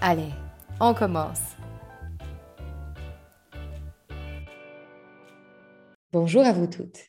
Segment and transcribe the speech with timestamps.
[0.00, 0.30] Allez,
[0.78, 1.40] on commence.
[6.12, 7.00] Bonjour à vous toutes.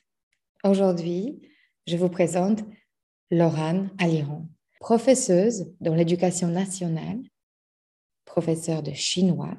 [0.63, 1.39] Aujourd'hui,
[1.85, 2.61] je vous présente
[3.29, 7.19] Laurane Aliron, professeuse dans l'éducation nationale,
[8.25, 9.55] professeure de chinois,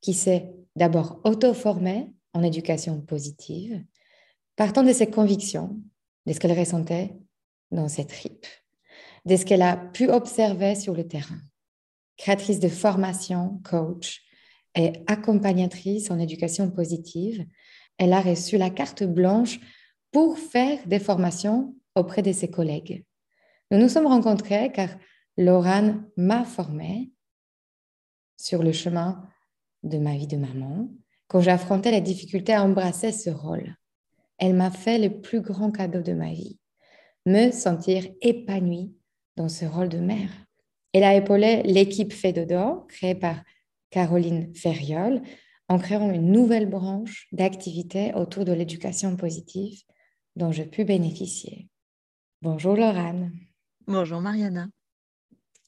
[0.00, 3.84] qui s'est d'abord auto-formée en éducation positive,
[4.56, 5.80] partant de ses convictions,
[6.26, 7.14] de ce qu'elle ressentait
[7.70, 8.48] dans ses tripes,
[9.26, 11.38] de ce qu'elle a pu observer sur le terrain
[12.18, 14.22] créatrice de formation, coach
[14.74, 17.46] et accompagnatrice en éducation positive.
[17.96, 19.58] Elle a reçu la carte blanche
[20.12, 23.04] pour faire des formations auprès de ses collègues.
[23.70, 24.90] Nous nous sommes rencontrés car
[25.36, 27.12] Laurane m'a formée
[28.36, 29.26] sur le chemin
[29.82, 30.90] de ma vie de maman
[31.28, 33.76] quand j'affrontais la difficulté à embrasser ce rôle.
[34.38, 36.58] Elle m'a fait le plus grand cadeau de ma vie,
[37.26, 38.94] me sentir épanouie
[39.36, 40.30] dans ce rôle de mère.
[40.98, 43.44] Elle a épaulé l'équipe Fedodo, créée par
[43.90, 45.22] Caroline Ferriol,
[45.68, 49.80] en créant une nouvelle branche d'activité autour de l'éducation positive
[50.34, 51.68] dont je pu bénéficier.
[52.42, 53.30] Bonjour Laurane.
[53.86, 54.66] Bonjour Mariana.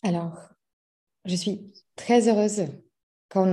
[0.03, 0.37] Alors,
[1.27, 1.61] je suis
[1.95, 2.67] très heureuse
[3.29, 3.53] qu'on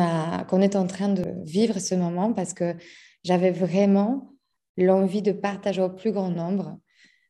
[0.49, 2.75] qu'on est en train de vivre ce moment parce que
[3.23, 4.33] j'avais vraiment
[4.77, 6.79] l'envie de partager au plus grand nombre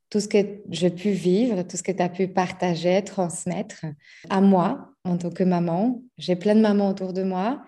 [0.10, 0.38] tout ce que
[0.70, 3.86] j'ai pu vivre, tout ce que tu as pu partager, transmettre
[4.30, 6.02] à moi en tant que maman.
[6.18, 7.62] J'ai plein de mamans autour de moi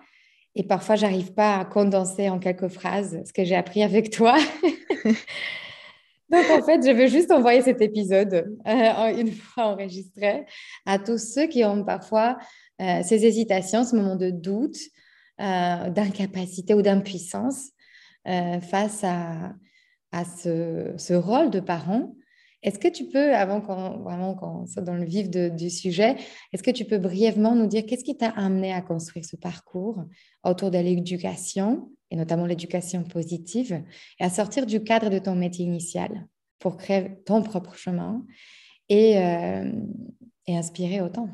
[0.54, 4.36] et parfois, j'arrive pas à condenser en quelques phrases ce que j'ai appris avec toi.
[6.30, 10.46] Donc, en fait, je veux juste envoyer cet épisode euh, une fois enregistré
[10.86, 12.38] à tous ceux qui ont parfois
[12.80, 14.78] euh, ces hésitations, ce moment de doute,
[15.40, 17.70] euh, d'incapacité ou d'impuissance
[18.24, 19.54] face à,
[20.12, 22.14] ce, rôle de parent
[22.62, 26.16] est-ce que tu peux, avant qu'on vraiment soit dans le vif du sujet,
[26.52, 30.04] est-ce que tu peux brièvement nous dire qu'est-ce qui t'a amené à construire ce parcours
[30.44, 33.82] autour de l'éducation et notamment l'éducation positive
[34.18, 36.26] et à sortir du cadre de ton métier initial
[36.58, 38.24] pour créer ton propre chemin
[38.88, 39.72] et, euh,
[40.46, 41.30] et inspirer autant?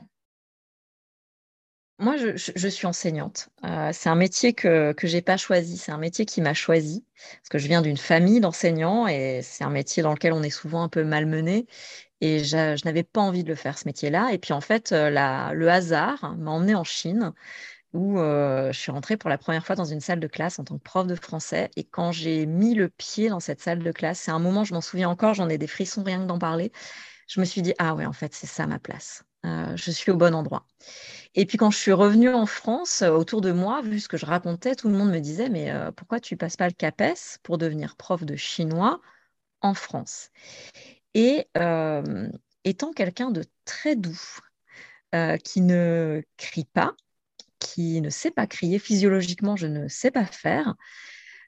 [1.99, 3.49] Moi, je, suis enseignante.
[3.65, 7.05] Euh, c'est un métier que je n'ai pas choisi, c'est un métier qui m'a choisi,
[7.39, 10.51] parce que je viens d'une famille d'enseignants et c'est un métier dans lequel on est
[10.51, 11.67] souvent un peu malmené.
[12.21, 14.31] Et je, n'avais pas envie de le faire, ce métier-là.
[14.33, 15.11] Et puis, en fait, euh,
[15.55, 17.33] le hasard m'a emmenée en Chine,
[17.93, 20.65] où euh, je suis rentrée pour la première fois dans une salle de classe en
[20.65, 21.71] tant que prof de français.
[21.77, 24.75] Et quand j'ai mis le pied dans cette salle de classe, c'est un moment, je
[24.75, 26.73] m'en souviens encore, j'en ai des frissons rien que d'en parler.
[27.28, 29.25] Je me suis dit, ah ouais, en fait, c'est ça ma place.
[29.77, 30.67] Je suis au bon endroit.
[31.37, 34.17] Et puis quand je suis revenue en France, euh, autour de moi, vu ce que
[34.17, 37.39] je racontais, tout le monde me disait, mais euh, pourquoi tu passes pas le CAPES
[37.43, 39.01] pour devenir prof de chinois
[39.61, 40.31] en France?
[41.15, 42.29] Et euh,
[42.65, 44.21] étant quelqu'un de très doux,
[45.45, 46.93] qui ne crie pas,
[47.59, 50.75] qui ne sait pas crier, physiologiquement, je ne sais pas faire,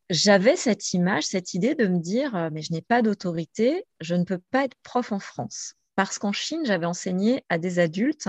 [0.08, 4.24] j'avais cette image, cette idée de me dire, mais je n'ai pas d'autorité, je ne
[4.24, 5.74] peux pas être prof en France.
[5.98, 8.28] Parce qu'en Chine, j'avais enseigné à des adultes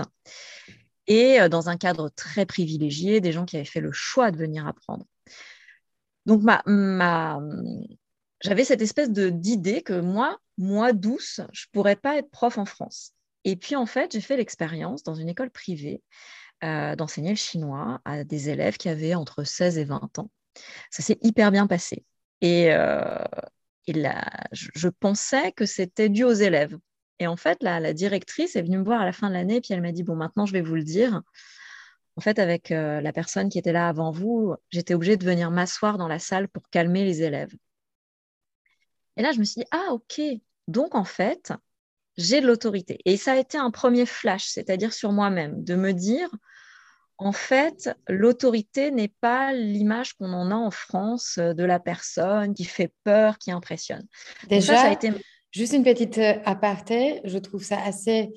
[1.06, 4.36] et euh, dans un cadre très privilégié, des gens qui avaient fait le choix de
[4.36, 5.06] venir apprendre.
[6.26, 6.42] Donc,
[8.42, 12.64] j'avais cette espèce d'idée que moi, moi douce, je ne pourrais pas être prof en
[12.64, 13.12] France.
[13.44, 16.02] Et puis, en fait, j'ai fait l'expérience dans une école privée
[16.64, 20.30] euh, d'enseigner le chinois à des élèves qui avaient entre 16 et 20 ans.
[20.90, 22.04] Ça s'est hyper bien passé.
[22.40, 23.14] Et, euh,
[23.86, 26.76] là, je pensais que c'était dû aux élèves
[27.20, 29.60] et en fait, la, directrice est venue me voir à la fin de l'année, et
[29.60, 31.20] puis elle m'a dit, bon, maintenant, je vais vous le dire.
[32.16, 35.50] En fait, avec euh, la personne qui était là avant vous, j'étais obligée de venir
[35.50, 37.52] m'asseoir dans la salle pour calmer les élèves.
[39.18, 40.22] Et là, je me suis dit, ah, ok.
[40.66, 41.52] Donc, en fait,
[42.16, 42.98] j'ai de l'autorité.
[43.04, 46.30] Et ça a été un premier flash, c'est-à-dire sur moi-même, de me dire,
[47.18, 52.54] en fait, l'autorité n'est pas l'image qu'on en a en France euh, de la personne
[52.54, 54.06] qui fait peur, qui impressionne.
[54.48, 55.12] Déjà, ça, a été...
[55.50, 58.32] juste une petite euh, aparté, je trouve ça assez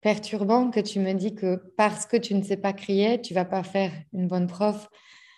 [0.00, 3.44] perturbant que tu me dis que parce que tu ne sais pas crier, tu vas
[3.44, 4.88] pas faire une bonne prof.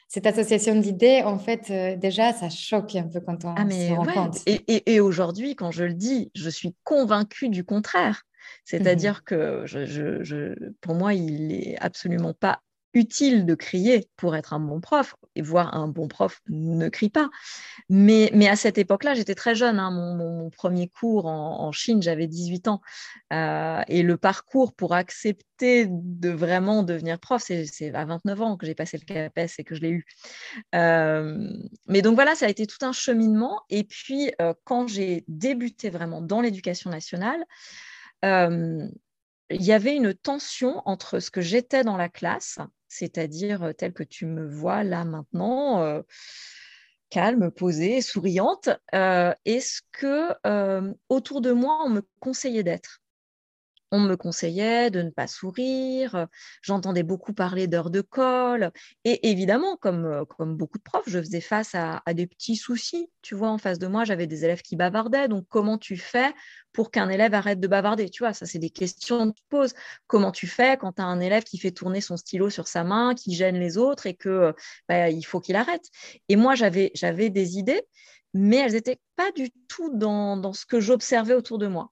[0.08, 3.92] Cette association d'idées, en fait, euh, déjà, ça choque un peu quand on ah, se
[3.92, 4.38] rend compte.
[4.46, 8.22] Et, aujourd'hui, quand je le dis, je suis convaincue du contraire.
[8.64, 12.62] C'est-à-dire mmh que je, pour moi, il n'est absolument pas
[12.94, 17.10] utile de crier pour être un bon prof, et voir un bon prof ne crie
[17.10, 17.30] pas.
[17.88, 19.78] Mais, mais à cette époque-là, j'étais très jeune.
[19.78, 19.90] Hein.
[19.90, 22.80] Mon, premier cours en, Chine, j'avais 18 ans.
[23.32, 28.66] Euh, et le parcours pour accepter de vraiment devenir prof, c'est à 29 ans que
[28.66, 30.06] j'ai passé le CAPES et que je l'ai eu.
[30.74, 31.48] Euh,
[31.86, 33.62] mais donc voilà, ça a été tout un cheminement.
[33.70, 37.44] Et puis, euh, quand j'ai débuté vraiment dans l'éducation nationale,
[39.50, 42.58] il y avait une tension entre ce que j'étais dans la classe
[42.88, 46.02] c'est-à-dire tel que tu me vois là maintenant,
[47.10, 50.34] calme, posée, souriante, et ce que
[51.08, 53.00] autour de moi on me conseillait d'être?
[53.90, 56.26] On me conseillait de ne pas sourire,
[56.62, 58.70] j'entendais beaucoup parler d'heures de colle,
[59.04, 63.10] et évidemment, comme, euh, comme beaucoup de profs, je faisais face à, des petits soucis.
[63.22, 66.32] Tu vois, en face de moi, j'avais des élèves qui bavardaient, donc comment tu fais
[66.72, 69.74] pour qu'un élève arrête de bavarder Tu vois, ça, c'est des questions que tu poses.
[70.06, 72.84] Comment tu fais quand tu as un élève qui fait tourner son stylo sur sa
[72.84, 74.52] main, qui gêne les autres et que euh,
[74.88, 75.84] bah, il faut qu'il arrête?
[76.28, 77.82] Et moi, j'avais des idées,
[78.34, 81.90] mais elles n'étaient pas du tout dans, dans ce que j'observais autour de moi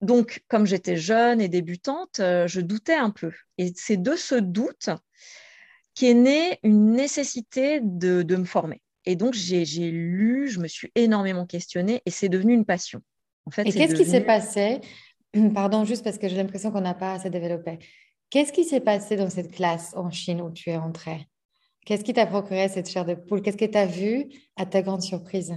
[0.00, 3.32] donc, comme j'étais jeune et débutante, euh, je doutais un peu.
[3.58, 4.88] Et c'est de ce doute
[5.94, 8.80] qu'est née une nécessité de, me former.
[9.04, 13.02] Et donc, j'ai lu, je me suis énormément questionnée et c'est devenu une passion.
[13.44, 14.80] En fait, et qu'est-ce qui s'est passé
[15.54, 17.78] Pardon, juste parce que j'ai l'impression qu'on n'a pas assez développé.
[18.30, 21.28] Qu'est-ce qui s'est passé dans cette classe en Chine où tu es entrée
[21.84, 23.42] Qu'est-ce qui t'a procuré cette chair de poule?
[23.42, 25.54] Qu'est-ce que tu as vu à ta grande surprise?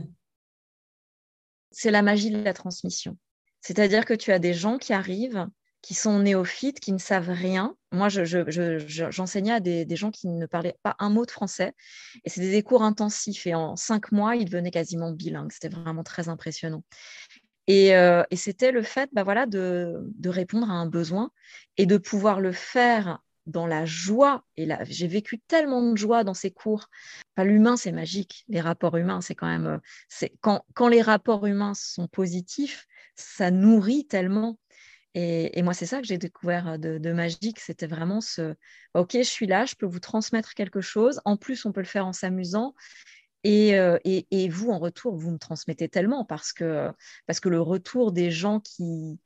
[1.72, 3.18] C'est la magie de la transmission.
[3.64, 5.48] C'est-à-dire que tu as des gens qui arrivent,
[5.82, 7.76] qui sont néophytes, qui ne savent rien.
[7.92, 11.74] Moi, j'enseignais à des, gens qui ne parlaient pas un mot de français.
[12.24, 13.48] Et c'était des cours intensifs.
[13.48, 15.52] Et en cinq mois, ils devenaient quasiment bilingues.
[15.52, 16.84] C'était vraiment très impressionnant.
[17.68, 21.32] Et, euh, c'était le fait bah voilà, de, répondre à un besoin
[21.78, 24.46] et de pouvoir le faire dans la joie.
[24.58, 26.90] Et là, j'ai vécu tellement de joie dans ces cours.
[27.38, 28.46] L'humain, c'est magique.
[28.48, 29.82] Les rapports humains, c'est quand même.
[30.22, 34.60] Euh, quand, quand les rapports humains sont positifs, ça nourrit tellement.
[35.16, 37.60] Et, moi, c'est ça que j'ai découvert de, magique.
[37.60, 38.56] C'était vraiment ce
[38.96, 41.22] OK, je suis là, je peux vous transmettre quelque chose.
[41.24, 42.74] En plus, on peut le faire en s'amusant.
[43.44, 43.74] Et,
[44.06, 46.90] et, vous, en retour, vous me transmettez tellement parce que,
[47.28, 49.20] parce que le retour des gens qui,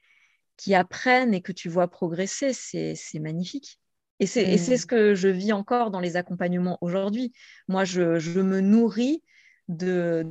[0.58, 3.80] qui apprennent et que tu vois progresser, c'est magnifique.
[4.20, 4.78] Et c'est mmh.
[4.78, 7.34] ce que je vis encore dans les accompagnements aujourd'hui.
[7.68, 9.22] Moi, je, je, me nourris
[9.68, 10.26] de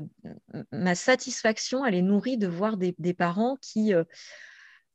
[0.73, 4.05] ma satisfaction, elle est nourrie de voir des, parents qui euh,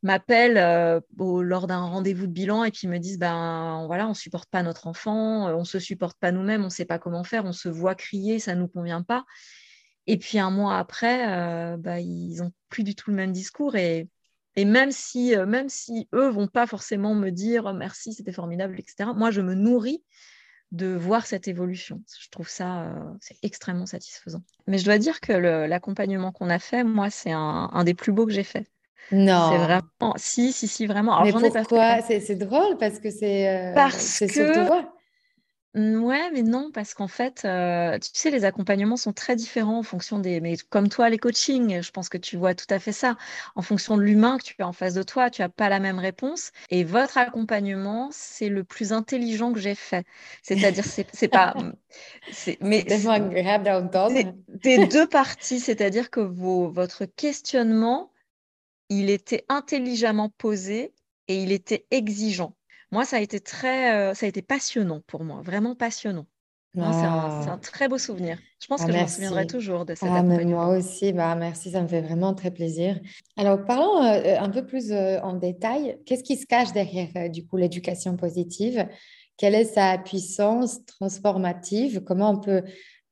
[0.01, 4.49] m'appellent euh, lors d'un rendez-vous de bilan et qui me disent ben voilà on supporte
[4.49, 7.53] pas notre enfant, euh, on se supporte pas nous-mêmes, on sait pas comment faire, on
[7.53, 9.25] se voit crier, ça nous convient pas.
[10.07, 14.09] Et puis un mois après, bah, ils ont plus du tout le même discours et,
[14.55, 18.79] et même si même si eux vont pas forcément me dire oh, merci c'était formidable
[18.79, 19.11] etc.
[19.15, 20.03] Moi je me nourris
[20.71, 22.01] de voir cette évolution.
[22.19, 24.41] Je trouve ça euh, c'est extrêmement satisfaisant.
[24.67, 28.25] Mais je dois dire que l'accompagnement qu'on a fait, moi, c'est un, des plus beaux
[28.25, 28.67] que j'ai fait.
[29.11, 29.49] Non.
[29.51, 30.13] C'est vraiment.
[30.15, 31.17] Si, si, si, vraiment.
[31.17, 32.01] Alors, Mais pourquoi?
[32.01, 33.49] C'est drôle parce que c'est.
[33.49, 34.81] Euh, parce que.
[34.81, 34.87] Mmh,
[35.75, 39.83] ouais, mais non, parce qu'en fait, euh, tu sais, les accompagnements sont très différents en
[39.83, 40.41] fonction des.
[40.41, 43.15] Mais comme toi, les coachings, je pense que tu vois tout à fait ça.
[43.55, 45.79] En fonction de l'humain que tu as en face de toi, tu n'as pas la
[45.79, 46.51] même réponse.
[46.69, 50.05] Et votre accompagnement, c'est le plus intelligent que j'ai fait.
[50.43, 51.55] C'est-à-dire, c'est pas.
[52.31, 54.33] c'est tellement agréable d'entendre.
[54.47, 58.11] Des deux parties, c'est-à-dire que vos, votre questionnement,
[58.89, 60.93] il était intelligemment posé
[61.29, 62.55] et il était exigeant.
[62.91, 66.25] Moi, ça a été très, ça a été passionnant pour moi, vraiment passionnant.
[66.73, 68.37] C'est un, très beau souvenir.
[68.61, 71.71] Je pense ah, que je m'en souviendrai toujours de cette ah, Moi aussi, bah, merci,
[71.71, 72.97] ça me fait vraiment très plaisir.
[73.35, 75.99] Alors, parlons euh, un peu plus euh, en détail.
[76.05, 78.87] Qu'est-ce qui se cache derrière, du coup, l'éducation positive?
[79.35, 82.03] Quelle est sa puissance transformative?
[82.05, 82.63] Comment on peut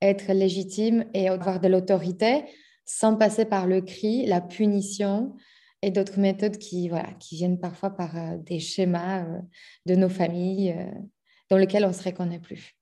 [0.02, 2.46] être légitime et avoir de l'autorité
[2.86, 5.36] sans passer par le cri, la punition
[5.82, 9.40] et d'autres méthodes qui, voilà, qui viennent parfois par euh, des schémas euh,
[9.86, 10.92] de nos familles euh,
[11.50, 12.76] dans lesquels on ne se reconnaît plus.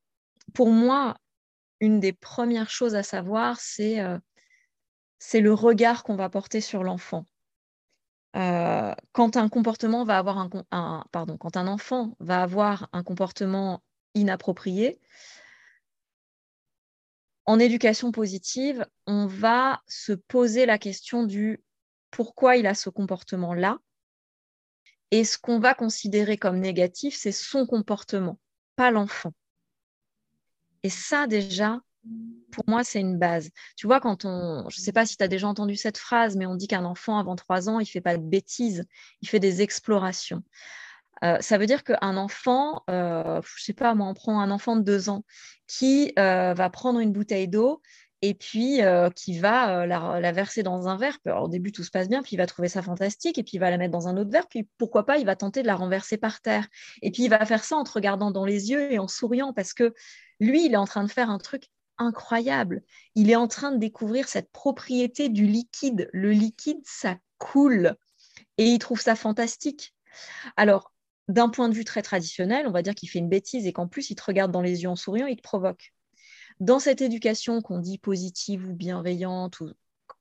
[0.54, 1.18] Pour moi,
[1.80, 4.00] une des premières choses à savoir, c'est
[5.20, 7.26] c'est le regard qu'on va porter sur l'enfant.
[8.34, 13.84] quand un quand un enfant va avoir un comportement
[14.16, 15.00] inapproprié.
[17.46, 21.62] En éducation positive, on va se poser la question du
[22.12, 23.80] pourquoi il a ce comportement-là.
[25.12, 28.40] Et ce qu'on va considérer comme négatif, c'est son comportement,
[28.76, 29.34] pas l'enfant.
[30.84, 31.80] Et ça, déjà,
[32.52, 33.50] pour moi, c'est une base.
[33.76, 36.36] Tu vois, quand on, je ne sais pas si tu as déjà entendu cette phrase,
[36.36, 38.86] mais on dit qu'un enfant avant trois ans, il ne fait pas de bêtises,
[39.22, 40.44] il fait des explorations.
[41.24, 44.52] Euh, ça veut dire qu'un enfant, euh, je ne sais pas, moi, on prend un
[44.52, 45.24] enfant de deux ans
[45.68, 47.82] qui euh, va prendre une bouteille d'eau
[48.22, 48.80] et puis
[49.16, 51.18] qui va la, verser dans un verre.
[51.26, 53.60] au début, tout se passe bien, puis il va trouver ça fantastique, et puis il
[53.60, 55.76] va la mettre dans un autre verre, puis pourquoi pas, il va tenter de la
[55.76, 56.68] renverser par terre.
[57.02, 59.54] Et puis il va faire ça en te regardant dans les yeux et en souriant,
[59.54, 59.94] parce que
[60.40, 62.84] lui, il est en train de faire un truc incroyable.
[63.16, 66.10] Il est en train de découvrir cette propriété du liquide.
[66.14, 67.96] Le liquide, ça coule.
[68.58, 69.94] Et il trouve ça fantastique.
[70.56, 70.94] Alors,
[71.28, 73.88] d'un point de vue très traditionnel, on va dire qu'il fait une bêtise et qu'en
[73.88, 75.94] plus, il te regarde dans les yeux en souriant, il te provoque.
[76.60, 79.72] Dans cette éducation qu'on dit positive ou bienveillante ou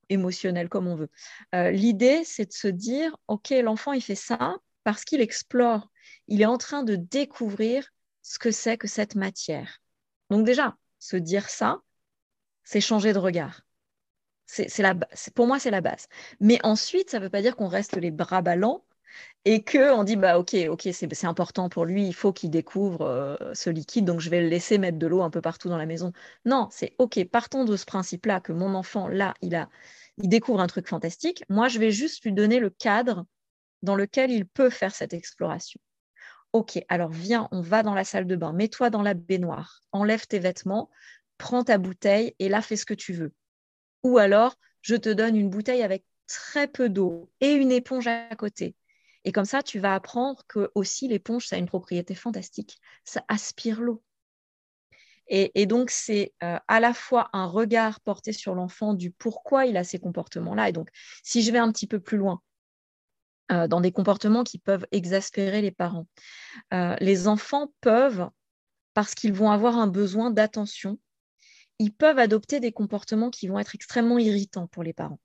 [0.09, 1.11] émotionnelle, comme on veut,
[1.55, 5.91] euh, l'idée, c'est de se dire, OK, l'enfant, il fait ça parce qu'il explore.
[6.29, 7.91] Il est en train de découvrir
[8.23, 9.81] ce que c'est que cette matière.
[10.31, 11.81] Donc déjà, se dire ça,
[12.65, 13.63] c'est changer de regard.
[14.47, 14.95] C'est, la,
[15.35, 16.07] pour moi, c'est la base.
[16.39, 18.85] Mais ensuite, ça ne veut pas dire qu'on reste les bras ballants
[19.49, 23.37] et qu'on dit, bah, ok, ok, c'est, important pour lui, il faut qu'il découvre euh,
[23.55, 25.87] ce liquide, donc je vais le laisser mettre de l'eau un peu partout dans la
[25.87, 26.13] maison.
[26.45, 29.69] Non, c'est ok, partons de ce principe-là, que mon enfant, là, il, a,
[30.19, 31.45] il découvre un truc fantastique.
[31.49, 33.25] Moi, je vais juste lui donner le cadre
[33.83, 35.81] dans lequel il peut faire cette exploration.
[36.53, 40.27] Ok, alors viens, on va dans la salle de bain, mets-toi dans la baignoire, enlève
[40.27, 40.91] tes vêtements,
[41.39, 43.33] prends ta bouteille et là, fais ce que tu veux.
[44.03, 48.35] Ou alors, je te donne une bouteille avec très peu d'eau et une éponge à
[48.35, 48.75] côté.
[49.27, 52.79] Et comme ça, tu vas apprendre que aussi l'éponge, ça a une propriété fantastique.
[53.05, 54.03] Ça aspire l'eau.
[55.29, 59.77] Et, donc, c'est euh, à la fois un regard porté sur l'enfant du pourquoi il
[59.77, 60.69] a ces comportements-là.
[60.69, 60.89] Et donc,
[61.25, 62.41] si je vais un petit peu plus loin,
[63.53, 66.09] euh, dans des comportements qui peuvent exaspérer les parents.
[66.75, 68.29] Euh, les enfants peuvent,
[68.93, 70.99] parce qu'ils vont avoir un besoin d'attention,
[71.79, 75.21] ils peuvent adopter des comportements qui vont être extrêmement irritants pour les parents.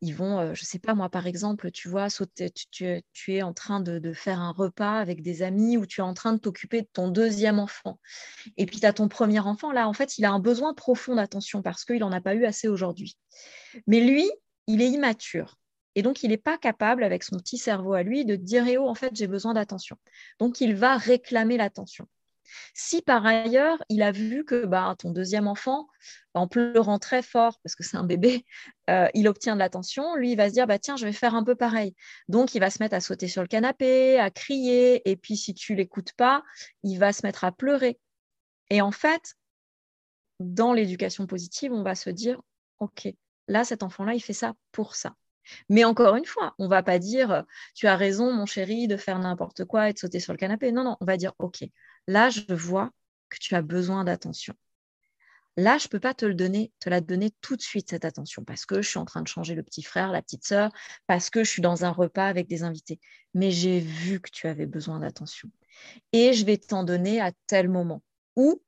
[0.00, 3.42] Ils vont, euh, je ne sais pas, moi par exemple, tu vois, sauter, tu, es
[3.42, 6.32] en train de, de, faire un repas avec des amis ou tu es en train
[6.32, 7.98] de t'occuper de ton deuxième enfant.
[8.56, 11.16] Et puis tu as ton premier enfant, là, en fait, il a un besoin profond
[11.16, 13.16] d'attention parce qu'il n'en a pas eu assez aujourd'hui.
[13.86, 14.30] Mais lui,
[14.68, 15.58] il est immature.
[15.94, 18.78] Et donc, il n'est pas capable, avec son petit cerveau à lui, de dire Eh
[18.78, 19.96] oh, en fait, j'ai besoin d'attention.
[20.38, 22.06] Donc, il va réclamer l'attention.
[22.74, 25.88] Si par ailleurs, il a vu que bah, ton deuxième enfant,
[26.34, 28.44] en pleurant très fort, parce que c'est un bébé,
[28.90, 31.34] euh, il obtient de l'attention, lui, il va se dire bah, Tiens, je vais faire
[31.34, 31.94] un peu pareil.
[32.28, 35.54] Donc, il va se mettre à sauter sur le canapé, à crier, et puis si
[35.54, 36.42] tu l'écoutes pas,
[36.82, 37.98] il va se mettre à pleurer.
[38.70, 39.34] Et en fait,
[40.40, 42.40] dans l'éducation positive, on va se dire
[42.80, 43.08] Ok,
[43.48, 45.14] là, cet enfant-là, il fait ça pour ça.
[45.68, 49.18] Mais encore une fois, on va pas dire tu as raison, mon chéri, de faire
[49.18, 50.72] n'importe quoi et de sauter sur le canapé.
[50.72, 51.64] Non, non, on va dire ok,
[52.08, 52.90] là, je vois
[53.28, 54.54] que tu as besoin d'attention.
[55.56, 56.24] Là, je ne peux pas te,
[56.86, 59.54] la donner tout de suite, cette attention, parce que je suis en train de changer
[59.54, 60.72] le petit frère, la petite sœur,
[61.06, 63.00] parce que je suis dans un repas avec des invités.
[63.34, 65.50] Mais j'ai vu que tu avais besoin d'attention.
[66.12, 68.02] Et je vais t'en donner à tel moment.
[68.36, 68.62] Ou,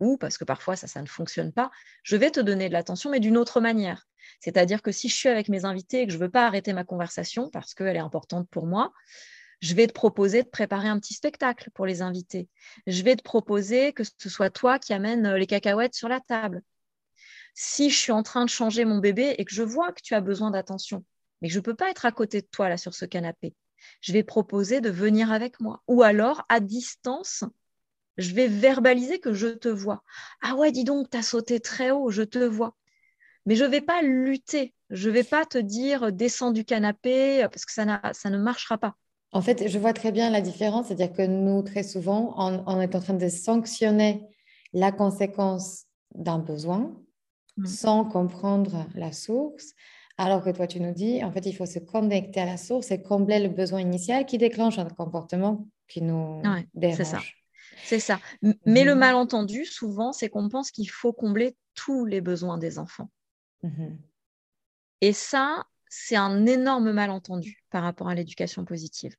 [0.00, 1.70] ou, parce que parfois ça, ça ne fonctionne pas,
[2.04, 4.06] je vais te donner de l'attention, mais d'une autre manière.
[4.40, 6.72] C'est-à-dire que si je suis avec mes invités et que je ne veux pas arrêter
[6.72, 8.92] ma conversation parce qu'elle est importante pour moi,
[9.62, 12.48] je vais te proposer de préparer un petit spectacle pour les invités.
[12.86, 16.20] Je vais te proposer que ce soit toi qui amène euh, les cacahuètes sur la
[16.20, 16.62] table.
[17.54, 20.14] Si je suis en train de changer mon bébé et que je vois que tu
[20.14, 21.04] as besoin d'attention,
[21.40, 23.54] mais que je ne peux pas être à côté de toi là sur ce canapé,
[24.00, 25.82] je vais proposer de venir avec moi.
[25.86, 27.44] Ou alors, à distance,
[28.18, 30.02] je vais verbaliser que je te vois.
[30.42, 32.76] Ah ouais, dis donc, tu as sauté très haut, je te vois
[33.46, 34.74] mais je ne vais pas lutter.
[34.90, 38.96] Je ne vais pas te dire descends du canapé parce que ça ne marchera pas.
[39.32, 42.94] En fait, je vois très bien la différence, c'est-à-dire que nous, très souvent, on, est
[42.94, 44.22] en train de sanctionner
[44.74, 46.94] la conséquence d'un besoin
[47.56, 47.66] mm.
[47.66, 49.72] sans comprendre la source,
[50.18, 52.90] alors que toi, tu nous dis, en fait, il faut se connecter à la source
[52.90, 56.42] et combler le besoin initial qui déclenche un comportement qui nous
[56.74, 56.96] dérange.
[56.98, 57.20] C'est ça.
[57.84, 58.20] C'est ça.
[58.66, 58.98] Mais le mm.
[58.98, 63.08] malentendu, souvent, c'est qu'on pense qu'il faut combler tous les besoins des enfants.
[63.62, 63.98] Mhm.
[65.00, 69.14] Et ça, c'est un énorme malentendu par rapport à l'éducation positive.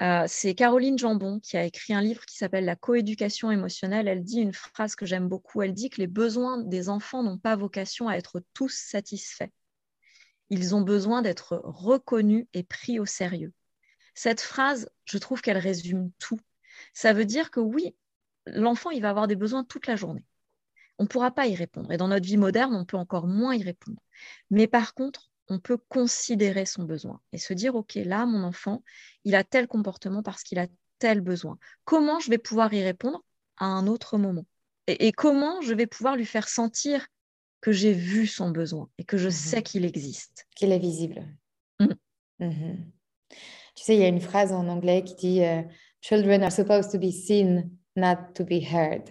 [0.00, 4.06] Euh, c'est Caroline Jambon qui a écrit un livre qui s'appelle La coéducation émotionnelle.
[4.06, 5.62] Elle dit une phrase que j'aime beaucoup.
[5.62, 9.50] Elle dit que les besoins des enfants n'ont pas vocation à être tous satisfaits.
[10.48, 13.52] Ils ont besoin d'être reconnus et pris au sérieux.
[14.14, 16.38] Cette phrase, je trouve qu'elle résume tout.
[16.94, 17.96] ça veut dire que oui,
[18.46, 20.24] l'enfant, il va avoir des besoins toute la journée.
[20.98, 21.90] On ne pourra pas y répondre.
[21.90, 24.00] Et dans notre vie moderne, on peut encore moins y répondre.
[24.50, 28.82] Mais par contre, on peut considérer son besoin et se dire, OK, là, mon enfant,
[29.24, 30.66] il a tel comportement parce qu'il a
[31.00, 31.58] tel besoin.
[31.84, 33.22] Comment je vais pouvoir y répondre
[33.58, 34.46] à un autre moment?
[34.86, 37.06] Et, comment je vais pouvoir lui faire sentir
[37.60, 40.46] que j'ai vu son besoin et que je mmh sais qu'il existe?
[40.56, 41.26] Qu'il est visible.
[41.80, 41.86] Mmh.
[42.38, 42.76] Mmh
[43.76, 45.62] tu sais, il y a une phrase en anglais qui dit euh,
[46.00, 49.08] Children are supposed to be seen, not to be heard.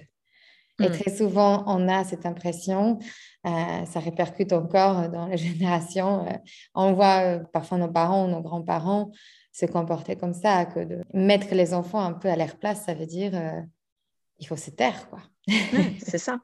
[0.80, 3.00] Et très souvent, on a cette impression,
[3.46, 6.28] euh, ça répercute encore dans les générations.
[6.28, 6.34] Euh,
[6.74, 9.12] on voit parfois nos parents ou nos grands-parents
[9.52, 12.94] se comporter comme ça, que de mettre les enfants un peu à leur place, ça
[12.94, 13.34] veut dire
[14.40, 15.20] il faut se taire, quoi.
[16.00, 16.40] c'est ça.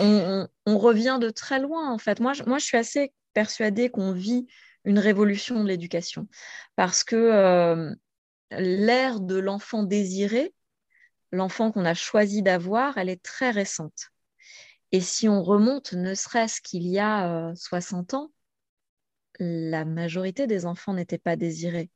[0.00, 2.20] on, revient de très loin, en fait.
[2.20, 4.46] Moi, je, moi, je suis assez persuadée qu'on vit
[4.84, 6.28] une révolution de l'éducation
[6.76, 7.94] parce que euh,
[8.50, 10.54] l'ère de l'enfant désiré,
[11.32, 14.10] l'enfant qu'on a choisi d'avoir, elle est très récente.
[14.92, 18.32] Et si on remonte, ne serait-ce qu'il y a 60 euh, ans,
[19.38, 21.90] la majorité des enfants n'étaient pas désirés.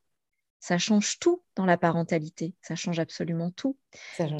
[0.60, 3.76] Ça change tout dans la parentalité, ça change absolument tout.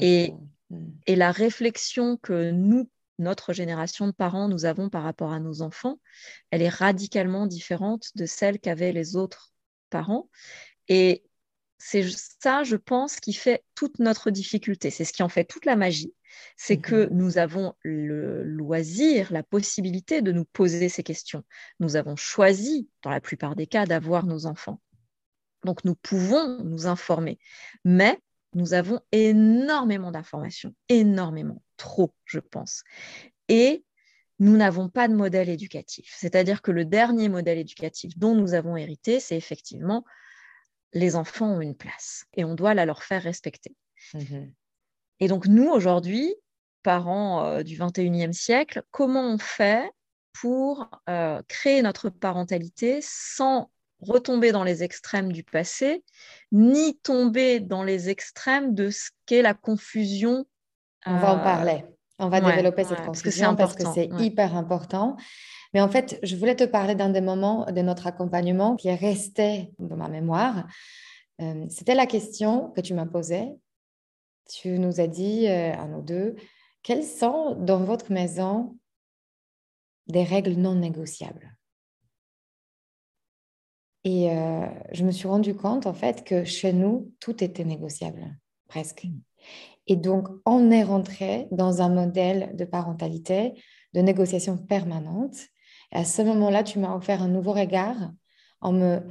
[0.01, 0.33] et,
[0.69, 0.89] Mm.
[1.05, 2.89] Et la réflexion que nous,
[3.19, 5.99] notre génération de parents, nous avons par rapport à nos enfants,
[6.51, 9.53] elle est radicalement différente de celle qu'avaient les autres
[9.89, 10.29] parents.
[10.87, 11.23] Et
[11.77, 12.03] c'est
[12.41, 14.89] ça, je pense, qui fait toute notre difficulté.
[14.89, 16.13] C'est ce qui en fait toute la magie.
[16.55, 17.13] C'est que mm-hmm.
[17.13, 21.43] nous avons le loisir, la possibilité de nous poser ces questions.
[21.79, 24.81] Nous avons choisi, dans la plupart des cas, d'avoir nos enfants.
[25.65, 27.39] Donc nous pouvons nous informer.
[27.85, 28.19] Mais
[28.53, 32.83] nous avons énormément d'informations, énormément, trop, je pense.
[33.49, 33.83] Et
[34.39, 36.13] nous n'avons pas de modèle éducatif.
[36.17, 40.05] C'est-à-dire que le dernier modèle éducatif dont nous avons hérité, c'est effectivement
[40.93, 43.75] les enfants ont une place et on doit la leur faire respecter.
[44.13, 44.53] Mhm.
[45.19, 46.35] Et donc nous, aujourd'hui,
[46.83, 49.89] parents euh, du 21e siècle, comment on fait
[50.33, 56.03] pour euh, créer notre parentalité sans retomber dans les extrêmes du passé,
[56.51, 60.45] ni tomber dans les extrêmes de ce qu'est la confusion.
[61.05, 61.83] On va en euh, parler.
[62.19, 65.17] On va développer cette confusion parce que c'est hyper important.
[65.73, 68.95] Mais en fait, je voulais te parler d'un des moments de notre accompagnement qui est
[68.95, 70.65] resté dans ma mémoire.
[71.41, 73.49] Euh, c'était la question que tu m'as posée.
[74.49, 76.35] Tu nous as dit euh, à nous deux,
[76.83, 78.77] quelles sont dans votre maison
[80.07, 81.55] des règles non négociables?
[84.03, 88.37] Et euh, je me suis rendu compte, en fait, que chez nous, tout était négociable,
[88.69, 89.05] presque.
[89.87, 93.53] Et donc, on est rentré dans un modèle de parentalité,
[93.93, 95.37] de négociation permanente.
[95.93, 98.11] Et à ce moment-là, tu m'as offert un nouveau regard
[98.59, 99.01] en me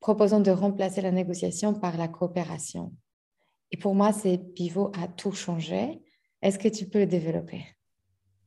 [0.00, 2.92] proposant de remplacer la négociation par la coopération.
[3.70, 6.02] Et pour moi, c'est pivot à tout changer.
[6.40, 7.64] Est-ce que tu peux le développer?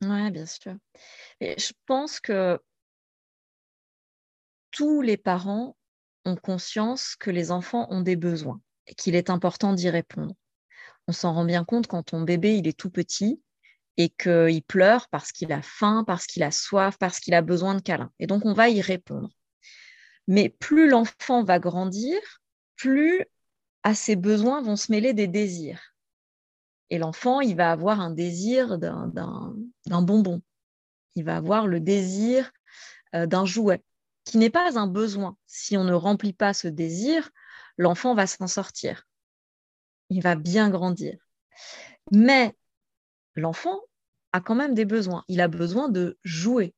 [0.01, 0.75] Oui, bien sûr.
[1.39, 2.59] Je pense que
[4.71, 5.77] tous les parents
[6.25, 10.35] ont conscience que les enfants ont des besoins et qu'il est important d'y répondre.
[11.07, 13.41] On s'en rend bien compte quand ton bébé il est tout petit
[13.97, 17.75] et qu'il pleure parce qu'il a faim, parce qu'il a soif, parce qu'il a besoin
[17.75, 18.11] de câlins.
[18.19, 19.29] Et donc on va y répondre.
[20.27, 22.19] Mais plus l'enfant va grandir,
[22.75, 23.25] plus
[23.83, 25.95] à ses besoins vont se mêler des désirs.
[26.89, 30.41] Et l'enfant, il va avoir un désir d'un bonbon.
[31.15, 32.51] Il va avoir le désir
[33.15, 33.83] euh, d'un jouet
[34.23, 35.37] qui n'est pas un besoin.
[35.45, 37.29] Si on ne remplit pas ce désir,
[37.77, 39.07] l'enfant va s'en sortir.
[40.09, 41.17] Il va bien grandir.
[42.11, 42.53] Mais
[43.35, 43.79] l'enfant
[44.31, 45.23] a quand même des besoins.
[45.27, 46.73] Il a besoin de jouer.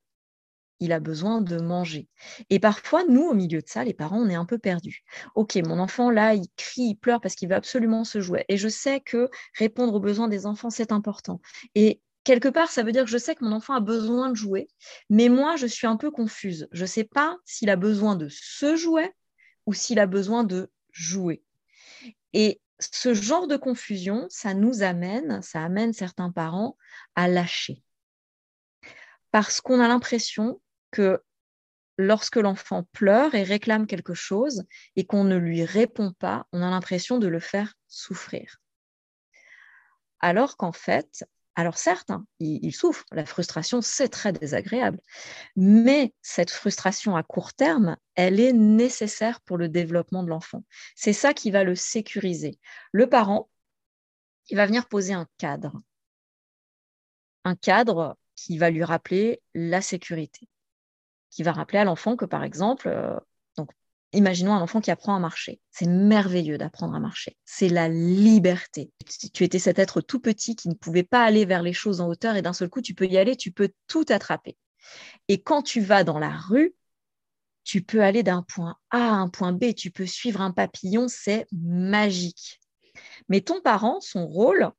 [0.79, 2.07] Il a besoin de manger.
[2.51, 5.03] Et parfois, nous, au milieu de ça, les parents, on est un peu perdus.
[5.33, 8.45] Ok, mon enfant, là, il crie, il pleure parce qu'il veut absolument se jouer.
[8.47, 11.41] Et je sais que répondre aux besoins des enfants, c'est important.
[11.73, 14.35] Et quelque part, ça veut dire que je sais que mon enfant a besoin de
[14.35, 14.67] jouer,
[15.09, 16.67] mais moi, je suis un peu confuse.
[16.71, 19.09] Je ne sais pas s'il a besoin de se jouer
[19.65, 21.41] ou s'il a besoin de jouer.
[22.33, 26.77] Et ce genre de confusion, ça nous amène, ça amène certains parents
[27.15, 27.83] à lâcher.
[29.31, 30.61] Parce qu'on a l'impression
[30.91, 31.21] que
[31.97, 34.63] lorsque l'enfant pleure et réclame quelque chose
[34.95, 38.57] et qu'on ne lui répond pas, on a l'impression de le faire souffrir.
[40.19, 41.25] Alors qu'en fait,
[41.57, 44.99] alors certes, hein, il, souffre, la frustration, c'est très désagréable,
[45.55, 50.63] mais cette frustration à court terme, elle est nécessaire pour le développement de l'enfant.
[50.95, 52.59] C'est ça qui va le sécuriser.
[52.91, 53.49] Le parent,
[54.49, 55.81] il va venir poser un cadre,
[57.43, 60.47] un cadre qui va lui rappeler la sécurité,
[61.31, 63.19] qui va rappeler à l'enfant que par exemple, euh,
[64.13, 65.59] Imaginons un enfant qui apprend à marcher.
[65.69, 67.37] C'est merveilleux d'apprendre à marcher.
[67.45, 68.91] C'est la liberté.
[69.33, 72.07] Tu étais cet être tout petit qui ne pouvait pas aller vers les choses en
[72.07, 74.57] hauteur et d'un seul coup, tu peux y aller, tu peux tout attraper.
[75.27, 76.73] Et quand tu vas dans la rue,
[77.63, 81.07] tu peux aller d'un point A à un point B, tu peux suivre un papillon,
[81.09, 82.61] c'est magique.
[83.27, 84.71] Mais ton parent, son rôle,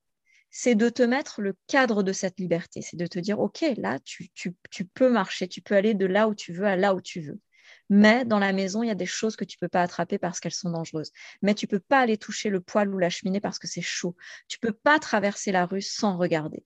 [0.50, 3.98] c'est de te mettre le cadre de cette liberté, c'est de te dire, OK, là,
[4.00, 4.30] tu,
[4.94, 7.38] peux marcher, tu peux aller de là où tu veux à là où tu veux.
[7.90, 10.18] Mais dans la maison, il y a des choses que tu ne peux pas attraper
[10.18, 11.10] parce qu'elles sont dangereuses.
[11.42, 13.82] Mais tu ne peux pas aller toucher le poêle ou la cheminée parce que c'est
[13.82, 14.14] chaud.
[14.48, 16.64] Tu ne peux pas traverser la rue sans regarder.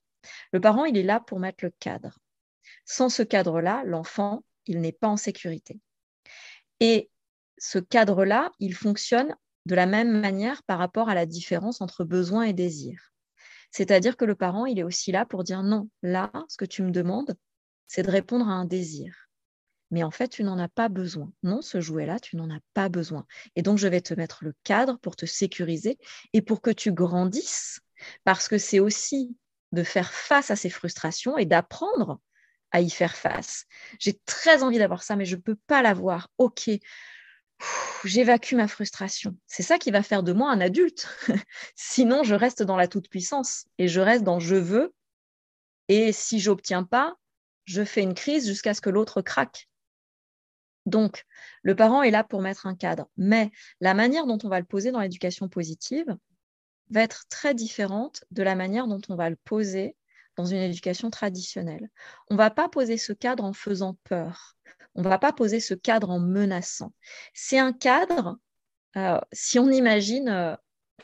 [0.51, 2.19] Le parent, il est là pour mettre le cadre.
[2.85, 5.79] Sans ce cadre-là, l'enfant, il n'est pas en sécurité.
[6.79, 7.09] Et
[7.57, 12.43] ce cadre-là, il fonctionne de la même manière par rapport à la différence entre besoin
[12.43, 13.13] et désir.
[13.71, 16.83] C'est-à-dire que le parent, il est aussi là pour dire non, là, ce que tu
[16.83, 17.35] me demandes,
[17.87, 19.22] c'est de répondre à un désir.
[19.93, 21.31] Mais en fait, tu n'en as pas besoin.
[21.43, 23.27] Non, ce jouet-là, tu n'en as pas besoin.
[23.55, 25.99] Et donc, je vais te mettre le cadre pour te sécuriser
[26.33, 27.79] et pour que tu grandisses,
[28.23, 29.37] parce que c'est aussi
[29.71, 32.19] de faire face à ces frustrations et d'apprendre
[32.71, 33.65] à y faire face.
[33.99, 36.31] J'ai très envie d'avoir ça, mais je ne peux pas l'avoir.
[36.39, 36.71] Ok,
[38.03, 39.37] j'évacue ma frustration.
[39.45, 41.07] C'est ça qui va faire de moi un adulte.
[41.75, 44.91] Sinon, je reste dans la toute-puissance et je reste dans je veux.
[45.87, 47.13] Et si j'obtiens pas,
[47.65, 49.69] je fais une crise jusqu'à ce que l'autre craque.
[50.85, 51.25] Donc,
[51.61, 54.65] le parent est là pour mettre un cadre, mais la manière dont on va le
[54.65, 56.17] poser dans l'éducation positive
[56.89, 59.95] va être très différente de la manière dont on va le poser
[60.35, 61.89] dans une éducation traditionnelle.
[62.29, 64.55] On ne va pas poser ce cadre en faisant peur.
[64.95, 66.93] On ne va pas poser ce cadre en menaçant.
[67.33, 68.37] C'est un cadre,
[68.97, 70.55] euh, si on imagine, euh,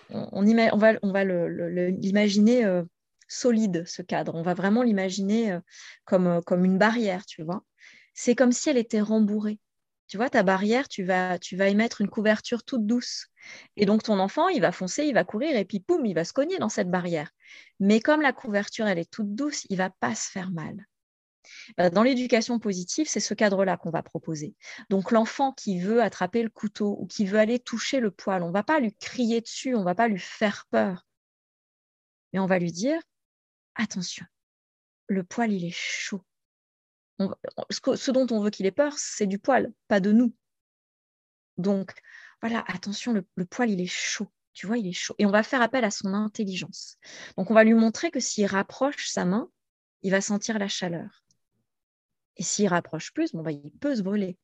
[0.10, 0.44] on,
[0.78, 2.84] va, on va l'imaginer euh,
[3.28, 4.36] solide, ce cadre.
[4.36, 5.58] On va vraiment l'imaginer
[6.06, 7.64] comme, comme une barrière, tu vois.
[8.14, 9.60] C'est comme si elle était rembourrée.
[10.10, 13.28] Tu vois, ta barrière, tu vas, tu vas y mettre une couverture toute douce.
[13.78, 16.26] Et donc, ton enfant, il va foncer, il va courir, et puis, poum, il va
[16.26, 17.30] se cogner dans cette barrière.
[17.80, 20.86] Mais comme la couverture, elle est toute douce, il va pas se faire mal.
[21.78, 24.56] Bah, dans l'éducation positive, c'est ce cadre-là qu'on va proposer.
[24.90, 28.50] Donc l'enfant qui veut attraper le couteau ou qui veut aller toucher le poil, on
[28.50, 31.06] ne va pas lui crier dessus, on ne va pas lui faire peur.
[32.34, 33.00] Mais on va lui dire,
[33.76, 34.26] attention,
[35.08, 36.24] le poil, il est chaud.
[37.70, 40.34] Ce, dont on veut qu'il ait peur, c'est du poil, pas de nous.
[41.58, 41.94] Donc
[42.42, 44.28] voilà, attention, le, poil, il est chaud.
[44.54, 45.16] Tu vois, il est chaud.
[45.18, 46.98] Et on va faire appel à son intelligence.
[47.38, 49.50] Donc on va lui montrer que s'il rapproche sa main,
[50.02, 51.24] il va sentir la chaleur.
[52.38, 54.38] Et s'il rapproche plus, bon, bah, il peut se brûler.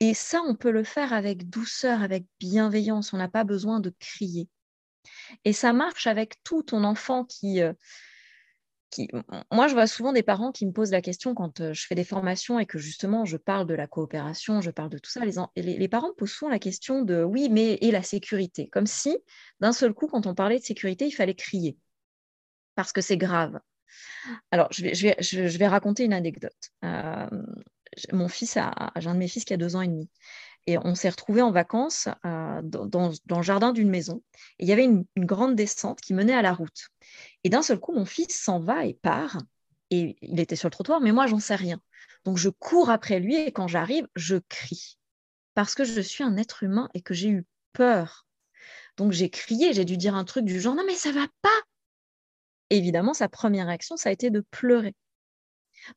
[0.00, 3.12] Et ça, on peut le faire avec douceur, avec bienveillance.
[3.12, 4.48] On n'a pas besoin de crier.
[5.44, 7.72] Et ça marche avec tout ton enfant qui, euh,
[9.52, 12.04] Moi, je vois souvent des parents qui me posent la question quand je fais des
[12.04, 15.24] formations et que justement je parle de la coopération, je parle de tout ça.
[15.24, 18.68] Les, les, les parents posent souvent la question de oui, mais et la sécurité?
[18.68, 19.16] Comme si
[19.60, 21.76] d'un seul coup, quand on parlait de sécurité, il fallait crier
[22.78, 23.58] parce que c'est grave.
[24.52, 26.70] Alors, je vais, raconter une anecdote.
[28.12, 28.56] Mon fils,
[28.96, 30.08] j'ai un de mes fils qui a deux ans et demi.
[30.68, 34.22] Et on s'est retrouvés en vacances euh, dans, le jardin d'une maison.
[34.58, 36.88] Et il y avait une, grande descente qui menait à la route.
[37.42, 39.38] Et d'un seul coup, mon fils s'en va et part.
[39.88, 41.80] Et il était sur le trottoir, mais moi, j'en sais rien.
[42.26, 44.98] Donc, je cours après lui et quand j'arrive, je crie.
[45.54, 48.26] Parce que je suis un être humain et que j'ai eu peur.
[48.98, 51.62] Donc, j'ai crié, j'ai dû dire un truc du genre Non, mais ça va pas,
[52.68, 54.94] évidemment, sa première réaction, ça a été de pleurer.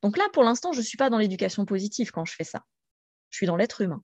[0.01, 2.63] Donc là, pour l'instant, je ne suis pas dans l'éducation positive quand je fais ça.
[3.31, 4.01] Je suis dans l'être humain.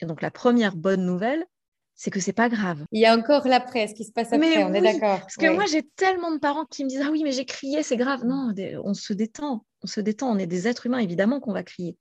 [0.00, 1.44] Et donc la première bonne nouvelle,
[1.94, 2.84] c'est que c'est pas grave.
[2.92, 5.20] Il y a encore l'après, ce qui se passe après, on est d'accord.
[5.20, 7.82] Parce que moi, j'ai tellement de parents qui me disent Ah oui, mais j'ai crié,
[7.82, 8.24] c'est grave.
[8.24, 11.64] Non, on se détend, on se détend, on est des êtres humains, évidemment qu'on va
[11.64, 11.98] crier.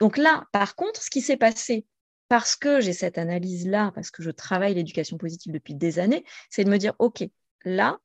[0.00, 1.86] Donc là, par contre, ce qui s'est passé,
[2.28, 6.64] parce que j'ai cette analyse-là, parce que je travaille l'éducation positive depuis des années, c'est
[6.64, 7.24] de me dire Ok,
[7.64, 7.98] là,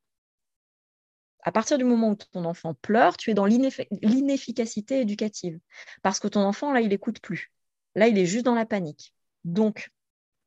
[1.42, 5.60] à partir du moment où ton enfant pleure, tu es dans l'inefficacité éducative.
[6.04, 7.52] Parce que ton enfant, là, il n'écoute plus.
[7.96, 9.14] Là, il est juste dans la panique.
[9.44, 9.92] Donc,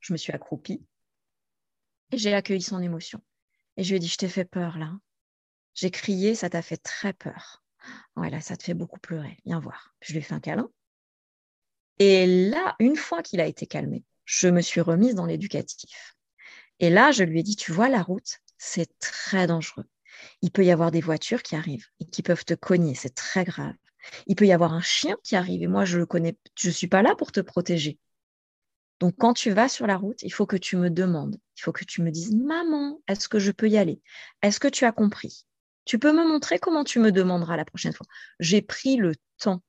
[0.00, 0.84] je me suis accroupie
[2.12, 3.20] et j'ai accueilli son émotion.
[3.76, 4.92] Et je lui ai dit, je t'ai fait peur là.
[5.74, 7.62] J'ai crié, ça t'a fait très peur.
[8.16, 9.38] Ouais, là, ça te fait beaucoup pleurer.
[9.44, 9.94] Viens voir.
[10.00, 10.70] Je lui ai fait un câlin.
[11.98, 16.16] Et là, une fois qu'il a été calmé, je me suis remise dans l'éducatif.
[16.78, 19.84] Et là, je lui ai dit, tu vois, la route, c'est très dangereux.
[20.42, 23.44] Il peut y avoir des voitures qui arrivent et qui peuvent te cogner, c'est très
[23.44, 23.74] grave.
[24.26, 26.86] Il peut y avoir un chien qui arrive et moi je le connais, je suis
[26.86, 27.98] pas là pour te protéger.
[29.00, 31.72] Donc quand tu vas sur la route, il faut que tu me demandes, il faut
[31.72, 34.00] que tu me dises maman, est-ce que je peux y aller?
[34.42, 35.44] Est-ce que tu as compris?
[35.84, 38.06] Tu peux me montrer comment tu me demanderas la prochaine fois.
[38.40, 39.62] J'ai pris le temps,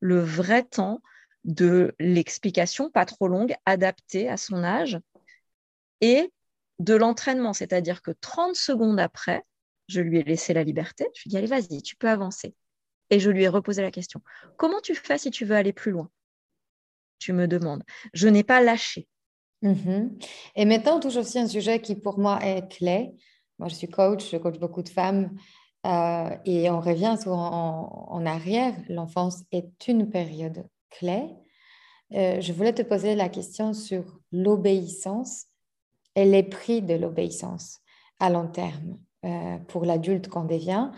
[0.00, 1.00] le vrai temps
[1.44, 4.98] de l'explication, pas trop longue, adaptée à son âge,
[6.00, 6.32] et
[6.78, 9.44] de l'entraînement, c'est-à-dire que 30 secondes après,
[9.88, 12.54] je lui ai laissé la liberté, je lui ai dit, allez, vas-y, tu peux avancer.
[13.10, 14.20] Et je lui ai reposé la question,
[14.56, 16.10] comment tu fais si tu veux aller plus loin?
[17.18, 17.82] Tu me demandes.
[18.12, 19.08] Je n'ai pas lâché.
[19.62, 20.18] Mhm.
[20.54, 23.14] Et maintenant, on touche aussi un sujet qui pour moi est clé.
[23.58, 25.36] Moi, je suis coach, je coach beaucoup de femmes
[25.86, 28.74] euh, et on revient souvent en, arrière.
[28.88, 31.28] L'enfance est une période clé.
[32.12, 35.46] Euh, je voulais te poser la question sur l'obéissance
[36.14, 37.80] et les prix de l'obéissance
[38.20, 40.90] à long terme euh, pour l'adulte qu'on devient.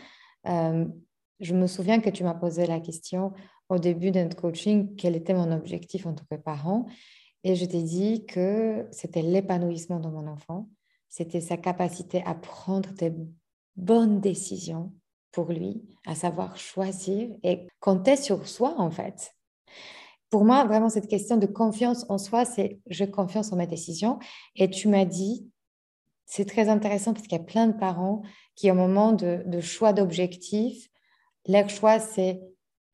[0.45, 3.33] je me souviens que tu m'as posé la question
[3.69, 6.87] au début de notre coaching, quel était mon objectif en tant que parent.
[7.45, 10.69] Et je t'ai dit que c'était l'épanouissement de mon enfant,
[11.09, 13.13] c'était sa capacité à prendre des
[13.77, 14.93] bonnes décisions
[15.33, 19.35] pour lui, à savoir choisir et compter sur soi en fait.
[20.31, 24.19] Pour moi, vraiment, cette question de confiance en soi, c'est je confiance en mes décisions.
[24.57, 25.49] Et tu m'as dit,
[26.27, 28.23] c'est très intéressant parce qu'il y a plein de parents
[28.55, 30.91] qui, au moment de, de choix d'objectifs,
[31.47, 32.43] leur choix, c'est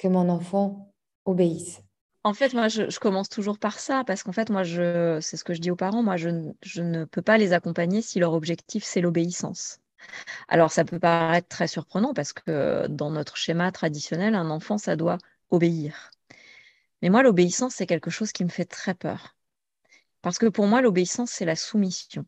[0.04, 0.92] que mon enfant
[1.24, 1.80] obéisse.
[2.24, 5.44] En fait, moi, je, commence toujours par ça, parce qu'en fait, moi, je, c'est ce
[5.44, 8.84] que je dis aux parents, moi, je, ne peux pas les accompagner si leur objectif,
[8.84, 9.80] c'est l'obéissance.
[10.48, 14.94] Alors, ça peut paraître très surprenant, parce que dans notre schéma traditionnel, un enfant, ça
[14.94, 15.16] doit
[15.48, 16.10] obéir.
[17.00, 19.36] Mais moi, l'obéissance, c'est quelque chose qui me fait très peur.
[20.20, 22.26] Parce que pour moi, l'obéissance, c'est la soumission.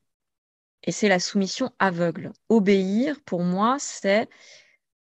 [0.85, 2.33] Et c'est la soumission aveugle.
[2.49, 4.31] Obéir, pour moi, c'est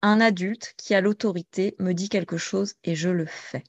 [0.03, 3.65] un adulte qui a l'autorité, me dit quelque chose et je le fais.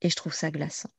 [0.00, 0.90] Et je trouve ça glaçant.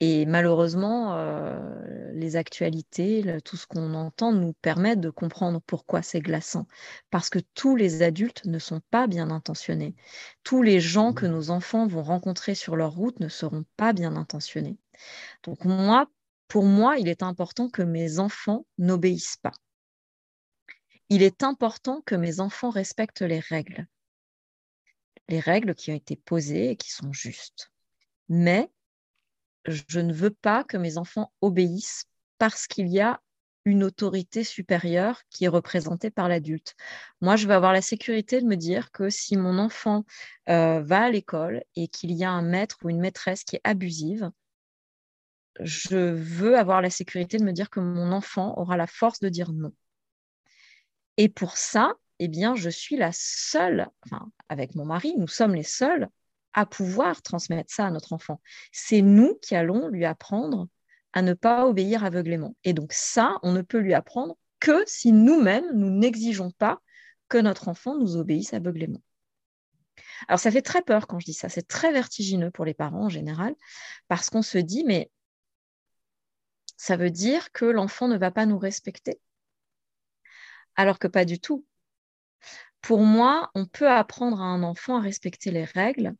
[0.00, 6.20] Et malheureusement, euh, les actualités, tout ce qu'on entend nous permet de comprendre pourquoi c'est
[6.20, 6.66] glaçant.
[7.10, 9.96] Parce que tous les adultes ne sont pas bien intentionnés.
[10.44, 11.30] Tous les gens que mmh.
[11.30, 14.78] nos enfants vont rencontrer sur leur route ne seront pas bien intentionnés.
[15.42, 16.08] Donc moi,
[16.46, 19.52] pour moi, il est important que mes enfants n'obéissent pas.
[21.08, 23.86] Il est important que mes enfants respectent les règles
[25.28, 27.70] les règles qui ont été posées et qui sont justes.
[28.28, 28.70] Mais
[29.66, 32.04] je ne veux pas que mes enfants obéissent
[32.38, 33.20] parce qu'il y a
[33.64, 36.74] une autorité supérieure qui est représentée par l'adulte.
[37.20, 40.04] Moi, je veux avoir la sécurité de me dire que si mon enfant
[40.48, 43.60] euh, va à l'école et qu'il y a un maître ou une maîtresse qui est
[43.64, 44.30] abusive,
[45.60, 49.28] je veux avoir la sécurité de me dire que mon enfant aura la force de
[49.28, 49.74] dire non.
[51.18, 53.88] Et pour ça, eh bien, je suis la seule,
[54.48, 56.08] avec mon mari, nous sommes les seuls
[56.54, 58.40] à pouvoir transmettre ça à notre enfant.
[58.72, 60.68] C'est nous qui allons lui apprendre
[61.12, 62.56] à ne pas obéir aveuglément.
[62.62, 66.80] Et donc ça, on ne peut lui apprendre que si nous-mêmes, nous n'exigeons pas
[67.28, 69.02] que notre enfant nous obéisse aveuglément.
[70.28, 73.06] Alors ça fait très peur quand je dis ça, c'est très vertigineux pour les parents
[73.06, 73.54] en général,
[74.06, 75.10] parce qu'on se dit, mais
[76.76, 79.20] ça veut dire que l'enfant ne va pas nous respecter?
[80.78, 81.66] Alors que pas du tout
[82.80, 86.14] pour moi, on peut apprendre à un enfant à respecter les règles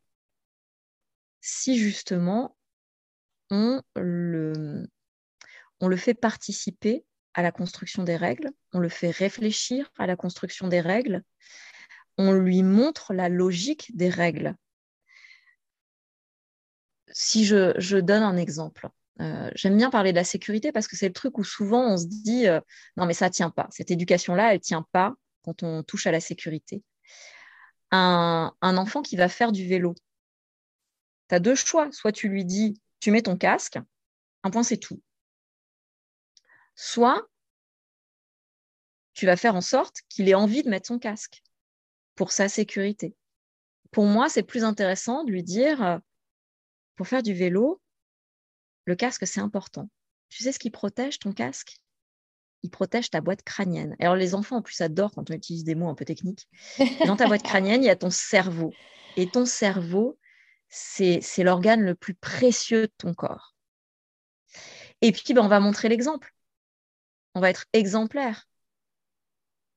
[1.41, 2.57] si justement
[3.49, 4.85] on le,
[5.95, 10.81] fait participer à la construction des règles, on le fait réfléchir à la construction des
[10.81, 11.23] règles,
[12.17, 14.55] on lui montre la logique des règles.
[17.11, 18.89] Si je, donne un exemple,
[19.21, 21.97] euh, j'aime bien parler de la sécurité parce que c'est le truc où souvent on
[21.97, 22.61] se dit euh,
[22.95, 26.19] non mais ça tient pas, cette éducation-là, elle tient pas, quand on touche à la
[26.19, 26.83] sécurité.
[27.91, 29.95] Un, enfant qui va faire du vélo,
[31.27, 31.91] tu as deux choix.
[31.91, 33.79] Soit tu lui dis, tu mets ton casque,
[34.43, 35.01] un point c'est tout.
[36.75, 37.27] Soit
[39.13, 41.43] tu vas faire en sorte qu'il ait envie de mettre son casque
[42.15, 43.15] pour sa sécurité.
[43.91, 45.97] Pour moi, c'est plus intéressant de lui dire, euh,
[46.95, 47.81] pour faire du vélo,
[48.89, 49.87] le casque, c'est important.
[50.29, 51.77] Tu sais ce qui protège ton casque?
[52.63, 53.95] Il protège ta boîte crânienne.
[53.99, 56.49] Alors les enfants en plus adorent quand on utilise des mots un peu techniques.
[57.05, 58.73] Dans ta boîte crânienne, il y a ton cerveau.
[59.15, 60.17] Et ton cerveau,
[60.69, 63.55] c'est l'organe le plus précieux de ton corps.
[65.01, 66.33] Et puis, ben, on va montrer l'exemple.
[67.35, 68.49] On va être exemplaire.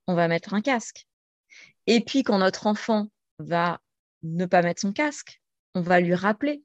[0.06, 1.06] On va mettre un casque.
[1.86, 3.80] Et puis, quand notre enfant va
[4.22, 5.40] ne pas mettre son casque,
[5.74, 6.64] on va lui rappeler.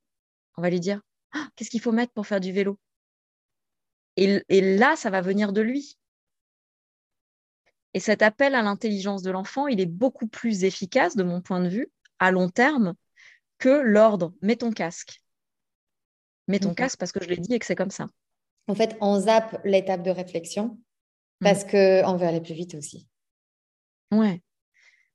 [0.55, 1.01] On va lui dire
[1.33, 2.79] ah, Qu'est-ce qu'il faut mettre pour faire du vélo?
[4.17, 5.97] Et, là, ça va venir de lui.
[7.93, 11.61] Et cet appel à l'intelligence de l'enfant, il est beaucoup plus efficace, de mon point
[11.61, 12.95] de vue, à long terme,
[13.59, 15.21] que l'ordre mets ton casque.
[16.47, 18.07] Mets ton casque parce que je l'ai dit et que c'est comme ça.
[18.67, 20.79] En fait, on zappe l'étape de réflexion
[21.39, 21.69] parce mm.
[21.69, 23.07] qu'on veut aller plus vite aussi.
[24.11, 24.41] Ouais,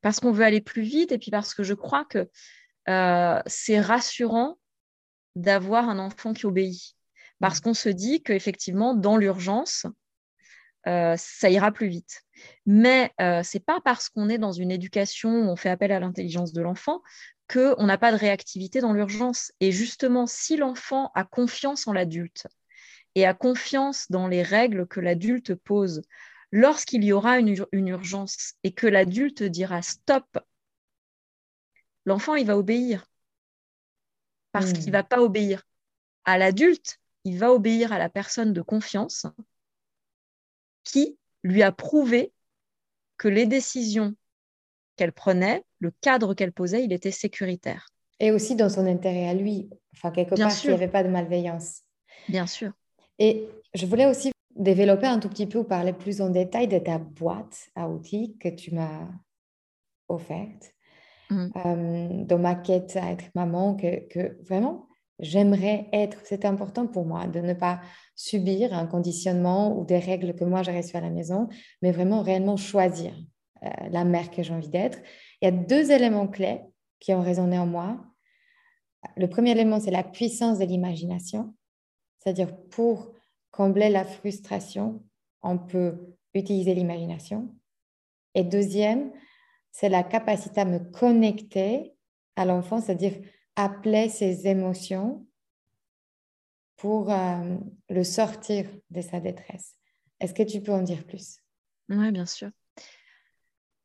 [0.00, 2.28] parce qu'on veut aller plus vite et puis parce que je crois que
[2.88, 4.58] euh, c'est rassurant
[5.36, 6.94] d'avoir un enfant qui obéit.
[7.40, 7.62] Parce mmh.
[7.62, 9.86] qu'on se dit qu'effectivement, dans l'urgence,
[10.88, 12.22] euh, ça ira plus vite.
[12.66, 15.92] Mais euh, ce n'est pas parce qu'on est dans une éducation où on fait appel
[15.92, 17.02] à l'intelligence de l'enfant
[17.52, 19.52] qu'on n'a pas de réactivité dans l'urgence.
[19.60, 22.46] Et justement, si l'enfant a confiance en l'adulte
[23.14, 26.02] et a confiance dans les règles que l'adulte pose,
[26.50, 30.38] lorsqu'il y aura une, une urgence et que l'adulte dira stop,
[32.06, 33.06] l'enfant, il va obéir.
[34.52, 34.92] Parce qu'il ne hmm.
[34.92, 35.62] va pas obéir
[36.24, 39.26] à l'adulte, il va obéir à la personne de confiance
[40.84, 42.32] qui lui a prouvé
[43.16, 44.14] que les décisions
[44.96, 47.88] qu'elle prenait, le cadre qu'elle posait, il était sécuritaire.
[48.20, 51.08] Et aussi dans son intérêt à lui, enfin quelque part, s'il n'y avait pas de
[51.08, 51.82] malveillance.
[52.28, 52.72] Bien sûr.
[53.18, 56.78] Et je voulais aussi développer un tout petit peu ou parler plus en détail de
[56.78, 59.08] ta boîte à outils que tu m'as
[60.08, 60.74] offerte
[61.32, 61.52] mmh.
[61.66, 64.86] euh, dans ma quête à être maman, que, vraiment
[65.18, 66.18] j'aimerais être.
[66.24, 67.80] C'est important pour moi de ne pas
[68.16, 71.48] subir un conditionnement ou des règles que moi j'ai reçues à la maison,
[71.80, 73.12] mais vraiment réellement choisir
[73.62, 74.98] euh, la mère que j'ai envie d'être.
[75.40, 76.60] Il y a deux éléments clés
[76.98, 78.04] qui ont résonné en moi.
[79.16, 81.54] Le premier élément, c'est la puissance de l'imagination,
[82.18, 83.12] c'est-à-dire pour
[83.50, 85.02] combler la frustration,
[85.42, 87.54] on peut utiliser l'imagination.
[88.34, 89.12] Et deuxième,
[89.72, 91.94] c'est la capacité à me connecter
[92.36, 93.14] à l'enfant, c'est-à-dire
[93.56, 95.26] appeler ses émotions
[96.76, 97.56] pour euh,
[97.88, 99.74] le sortir de sa détresse.
[100.20, 101.38] Est-ce que tu peux en dire plus?
[101.88, 102.50] Oui, bien sûr.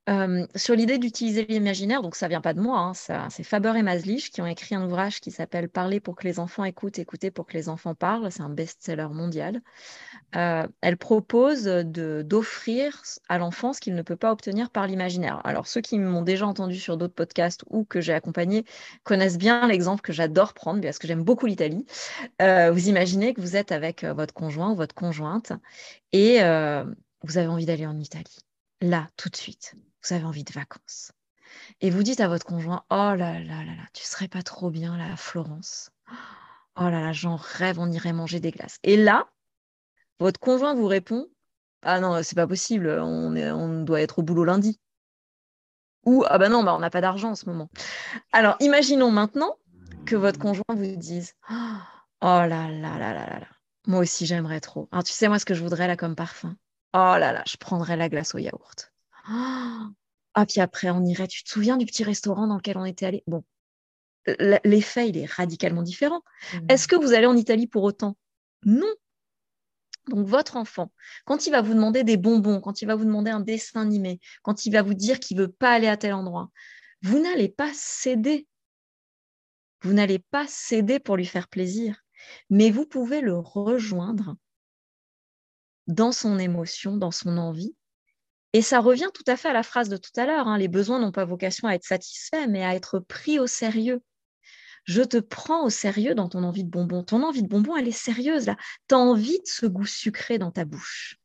[0.09, 3.83] Euh, sur l'idée d'utiliser l'imaginaire, donc ça vient pas de moi, hein, c'est Faber et
[3.83, 7.29] Maslich qui ont écrit un ouvrage qui s'appelle Parler pour que les enfants écoutent, écouter
[7.29, 8.31] pour que les enfants parlent.
[8.31, 9.61] C'est un best-seller mondial.
[10.35, 15.41] Euh, elle propose d'offrir à l'enfant ce qu'il ne peut pas obtenir par l'imaginaire.
[15.43, 18.63] Alors ceux qui m'ont déjà entendu sur d'autres podcasts ou que j'ai accompagné
[19.03, 21.85] connaissent bien l'exemple que j'adore prendre parce que j'aime beaucoup l'Italie.
[22.41, 25.51] Euh, vous imaginez que vous êtes avec votre conjoint ou votre conjointe
[26.13, 26.39] et
[27.23, 28.37] vous avez envie d'aller en Italie,
[28.79, 29.73] là, tout de suite
[30.07, 31.11] vous avez envie de vacances.
[31.81, 34.69] Et vous dites à votre conjoint, oh là là là là, tu serais pas trop
[34.69, 35.89] bien là à Florence.
[36.75, 38.77] Oh là là, j'en rêve, on irait manger des glaces.
[38.83, 39.27] Et là,
[40.19, 41.27] votre conjoint vous répond,
[41.81, 44.79] ah non, c'est pas possible, on, on doit être au boulot lundi.
[46.05, 47.69] Ou, ah bah non, bah on n'a pas d'argent en ce moment.
[48.31, 49.57] Alors, imaginons maintenant
[50.05, 51.53] que votre conjoint vous dise, oh
[52.21, 53.47] là là là là là
[53.87, 54.87] moi aussi j'aimerais trop.
[54.91, 56.55] Alors, tu sais, moi, ce que je voudrais là comme parfum,
[56.93, 58.91] oh là là, je prendrais la glace au yaourt.
[60.39, 61.27] Ah, puis après, on irait.
[61.27, 63.23] Tu te souviens du petit restaurant dans lequel on était allé?
[63.25, 63.43] Bon,
[64.63, 66.21] l'effet, il est radicalement différent.
[66.53, 66.57] Mmh.
[66.69, 68.15] Est-ce que vous allez en Italie pour autant?
[68.63, 68.93] Non.
[70.09, 70.91] Donc, votre enfant,
[71.25, 74.19] quand il va vous demander des bonbons, quand il va vous demander un dessin animé,
[74.43, 76.51] quand il va vous dire qu'il ne veut pas aller à tel endroit,
[77.01, 78.47] vous n'allez pas céder.
[79.81, 82.03] Vous n'allez pas céder pour lui faire plaisir,
[82.51, 84.35] mais vous pouvez le rejoindre
[85.87, 87.75] dans son émotion, dans son envie,
[88.57, 90.67] et ça revient tout à fait à la phrase de tout à l'heure, hein, les
[90.67, 94.01] besoins n'ont pas vocation à être satisfaits, mais à être pris au sérieux.
[94.85, 97.03] Je te prends au sérieux dans ton envie de bonbon.
[97.03, 98.57] Ton envie de bonbon, elle est sérieuse là.
[98.89, 101.19] Tu as envie de ce goût sucré dans ta bouche.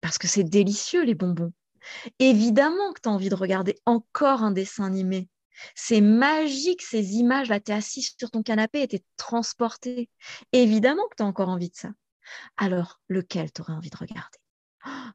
[0.00, 1.52] Parce que c'est délicieux les bonbons.
[2.20, 5.28] Évidemment que tu as envie de regarder encore un dessin animé.
[5.74, 10.08] C'est magique ces images là, tu es assis sur ton canapé et tu es transporté.
[10.52, 11.90] Évidemment que tu as encore envie de ça.
[12.56, 14.38] Alors, lequel tu aurais envie de regarder?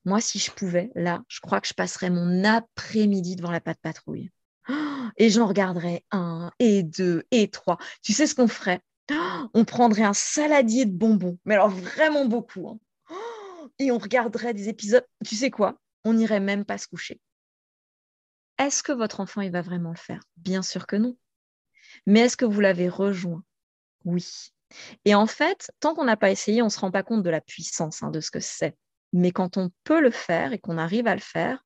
[0.06, 3.80] Moi, si je pouvais, là, je crois que je passerais mon après-midi devant la patte
[3.82, 4.32] patrouille.
[5.18, 7.78] Et j'en regarderais un, et deux, et trois.
[8.02, 8.82] Tu sais ce qu'on ferait?
[9.54, 12.70] On prendrait un saladier de bonbons, mais alors vraiment beaucoup.
[12.70, 12.80] Hein.
[13.80, 15.06] Et on regarderait des épisodes.
[15.26, 15.78] Tu sais quoi?
[16.06, 17.20] On n'irait même pas se coucher.
[18.60, 20.22] Est-ce que votre enfant, il va vraiment le faire?
[20.38, 21.18] Bien sûr que non.
[22.06, 23.44] Mais est-ce que vous l'avez rejoint?
[24.06, 24.52] Oui.
[25.06, 27.30] Et en fait, tant qu'on n'a pas essayé, on ne se rend pas compte de
[27.30, 28.76] la puissance hein, de ce que c'est.
[29.14, 31.64] Mais quand on peut le faire et qu'on arrive à le faire,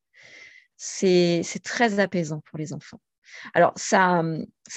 [0.75, 2.99] c'est très apaisant pour les enfants.
[3.53, 4.23] Alors, ça,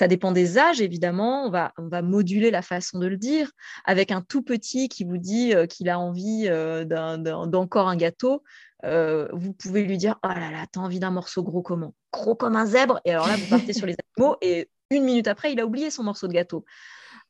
[0.08, 1.46] dépend des âges, évidemment.
[1.46, 3.50] On va, on va moduler la façon de le dire.
[3.84, 8.42] Avec un tout petit qui vous dit euh, qu'il a envie euh, d'encore un gâteau,
[8.84, 11.94] euh, vous pouvez lui dire Oh là là, t'as envie d'un morceau gros comment?
[12.12, 13.00] Gros comme un zèbre.
[13.04, 15.90] Et alors là, vous partez sur les animaux et une minute après, il a oublié
[15.90, 16.64] son morceau de gâteau.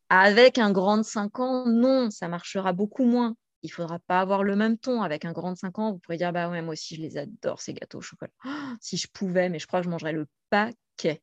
[0.08, 4.20] Avec un grand de 5 ans, non, ça marchera beaucoup moins il ne faudra pas
[4.20, 5.02] avoir le même ton.
[5.02, 7.18] Avec un grand de 5 ans, vous pourrez dire, bah ouais, moi aussi, je les
[7.18, 8.32] adore, ces gâteaux au chocolat.
[8.80, 11.22] si je pouvais, mais je crois que je mangerais le paquet.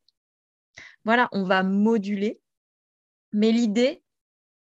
[1.05, 2.39] Voilà, on va moduler.
[3.33, 4.03] Mais l'idée,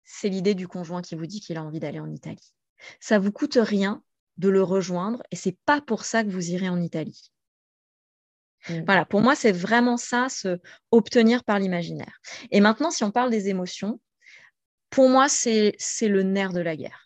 [0.04, 2.54] c'est l'idée du conjoint qui vous dit qu'il a envie d'aller en Italie.
[3.00, 4.04] Ça vous coûte rien
[4.38, 7.32] de le rejoindre et c'est pas pour ça que vous irez en Italie.
[8.70, 8.84] Mmh.
[8.86, 10.60] Voilà, pour moi, c'est vraiment ça, se
[10.92, 12.20] obtenir par l'imaginaire.
[12.52, 14.00] Et maintenant, si on parle des émotions,
[14.90, 17.06] pour moi, c'est le nerf de la guerre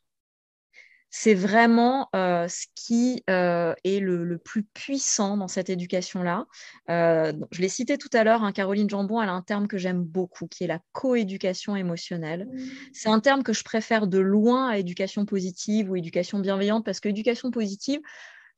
[1.10, 6.46] c'est vraiment euh, ce qui euh, est le, plus puissant dans cette éducation-là.
[6.90, 9.78] Euh, je l'ai cité tout à l'heure, hein, Caroline Jambon, elle a un terme que
[9.78, 12.46] j'aime beaucoup, qui est la coéducation émotionnelle.
[12.46, 12.60] Mmh.
[12.94, 17.00] C'est un terme que je préfère de loin à éducation positive ou éducation bienveillante, parce
[17.00, 18.00] que éducation positive,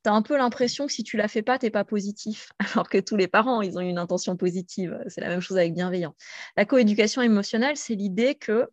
[0.04, 2.50] tu as un peu l'impression que si tu la fais pas, tu n'es pas positif,
[2.74, 4.98] alors que tous les parents, ils ont une intention positive.
[5.08, 6.14] C'est la même chose avec bienveillant.
[6.56, 8.68] La coéducation émotionnelle, c'est l'idée que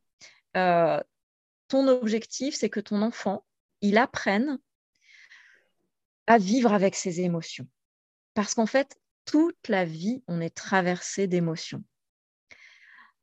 [0.53, 3.45] ton objectif, c'est que ton enfant,
[3.81, 4.59] il apprenne
[6.27, 7.67] à vivre avec ses émotions.
[8.33, 11.83] Parce qu'en fait, toute la vie, on est traversé d'émotions.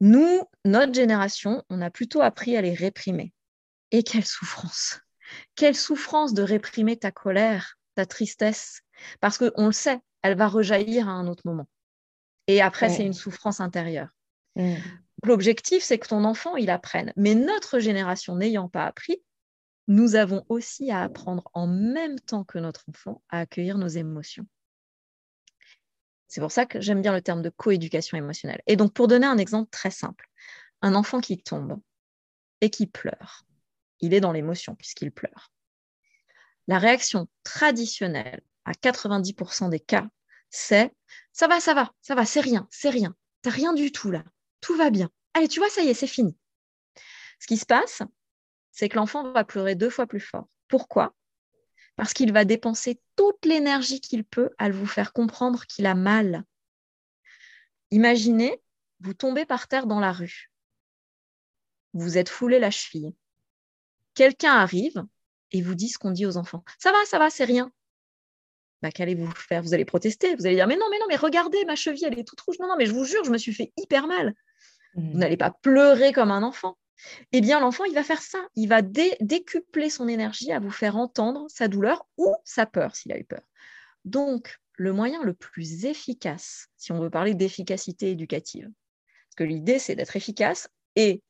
[0.01, 3.33] Nous, notre génération, on a plutôt appris à les réprimer.
[3.93, 5.01] Et quelle souffrance
[5.55, 8.83] Quelle souffrance de réprimer ta colère, ta tristesse,
[9.21, 11.69] parce qu'on le sait, elle va rejaillir à un autre moment.
[12.47, 14.09] Et après, c'est une souffrance intérieure.
[15.25, 17.13] L'objectif, c'est que ton enfant, il apprenne.
[17.17, 19.23] Mais notre génération n'ayant pas appris,
[19.89, 24.47] nous avons aussi à apprendre en même temps que notre enfant à accueillir nos émotions.
[26.29, 28.63] C'est pour ça que j'aime bien le terme de coéducation émotionnelle.
[28.67, 30.29] Et donc, pour donner un exemple très simple,
[30.83, 31.81] un enfant qui tombe
[32.61, 33.47] et qui pleure,
[34.01, 35.53] il est dans l'émotion puisqu'il pleure.
[36.67, 40.09] La réaction traditionnelle à 90% des cas,
[40.51, 40.93] c'est
[41.33, 44.25] ça va, ça va, ça va, c'est rien, c'est rien, t'as rien du tout là,
[44.61, 45.11] tout va bien.
[45.35, 46.37] Allez, tu vois, ça y est, c'est fini.
[47.39, 48.03] Ce qui se passe,
[48.77, 50.47] c'est que l'enfant va pleurer deux fois plus fort.
[50.69, 51.15] Pourquoi?
[51.97, 56.45] Parce qu'il va dépenser toute l'énergie qu'il peut à vous faire comprendre qu'il a mal.
[57.91, 58.61] Imaginez,
[59.01, 60.51] vous tombez par terre dans la rue.
[61.95, 63.15] Vous êtes foulé la cheville.
[64.13, 65.03] Quelqu'un arrive
[65.53, 66.63] et vous dit ce qu'on dit aux enfants.
[66.79, 67.73] Ça va, ça va, c'est rien.
[68.83, 69.63] Bah, qu'allez-vous faire?
[69.63, 70.35] Vous allez protester.
[70.35, 72.59] Vous allez dire Mais non, mais non, mais regardez, ma cheville, elle est toute rouge.
[72.61, 74.35] Non, non, mais je vous jure, je me suis fait hyper mal.
[74.97, 75.19] Vous mmh.
[75.19, 76.77] n'allez pas pleurer comme un enfant
[77.33, 78.39] eh bien l'enfant, il va faire ça.
[78.55, 83.13] Il va décupler son énergie à vous faire entendre sa douleur ou sa peur s'il
[83.13, 83.43] a eu peur.
[84.05, 89.79] Donc, le moyen le plus efficace, si on veut parler d'efficacité éducative, parce que l'idée,
[89.79, 91.23] c'est d'être efficace et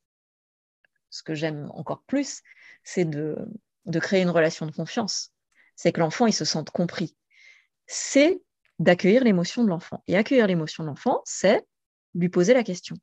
[1.10, 2.42] ce que j'aime encore plus,
[2.84, 3.36] c'est de,
[3.86, 5.32] de créer une relation de confiance.
[5.76, 7.16] C'est que l'enfant, il se sente compris.
[7.86, 8.42] C'est
[8.78, 10.02] d'accueillir l'émotion de l'enfant.
[10.06, 11.66] Et accueillir l'émotion de l'enfant, c'est
[12.14, 12.96] lui poser la question.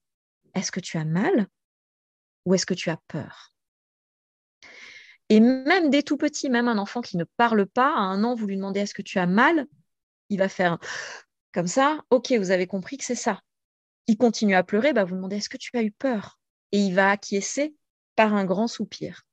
[0.56, 1.48] Est-ce que tu as mal
[2.46, 3.54] ou est-ce que tu as peur?
[5.30, 8.36] Et même dès tout petit, même un enfant qui ne parle pas, à un an,
[8.36, 9.68] vous lui demandez est-ce que tu as mal?
[10.30, 10.78] Il va faire
[11.54, 13.42] comme ça, ok, vous avez compris que c'est ça.
[14.08, 16.40] Il continue à pleurer, bah, vous demandez est-ce que tu as eu peur?
[16.72, 17.76] Et il va acquiescer
[18.16, 19.24] par un grand soupir.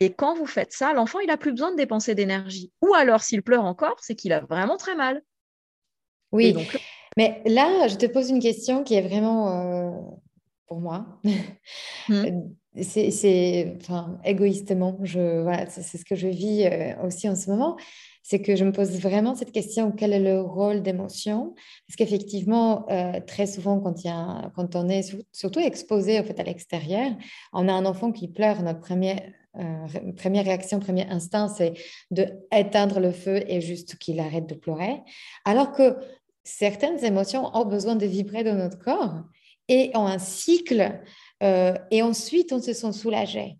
[0.00, 2.72] Et quand vous faites ça, l'enfant, il n'a plus besoin de dépenser d'énergie.
[2.80, 5.22] Ou alors, s'il pleure encore, c'est qu'il a vraiment très mal.
[6.32, 6.80] Oui, donc...
[7.16, 10.16] mais là, je te pose une question qui est vraiment euh,
[10.72, 11.04] pour moi.
[12.08, 12.14] Mmh.
[12.14, 17.50] Euh, c'est, enfin, égoïstement, je, voilà, c'est ce que je vis euh, aussi en ce
[17.50, 17.76] moment.
[18.22, 21.54] C'est que je me pose vraiment cette question quel est le rôle d'émotion
[21.86, 26.24] Parce qu'effectivement, euh, très souvent, quand, il y a, quand on est surtout exposé au
[26.24, 27.10] fait, à l'extérieur,
[27.52, 28.62] on a un enfant qui pleure.
[28.62, 29.20] Notre première,
[30.16, 31.74] première réaction, premier instinct, c'est
[32.10, 35.02] de éteindre le feu et juste qu'il arrête de pleurer.
[35.44, 35.96] Alors que
[36.42, 39.24] certaines émotions ont besoin de vibrer dans notre corps
[39.68, 41.00] et ont un cycle
[41.42, 43.56] euh, et ensuite on se sent soulagé.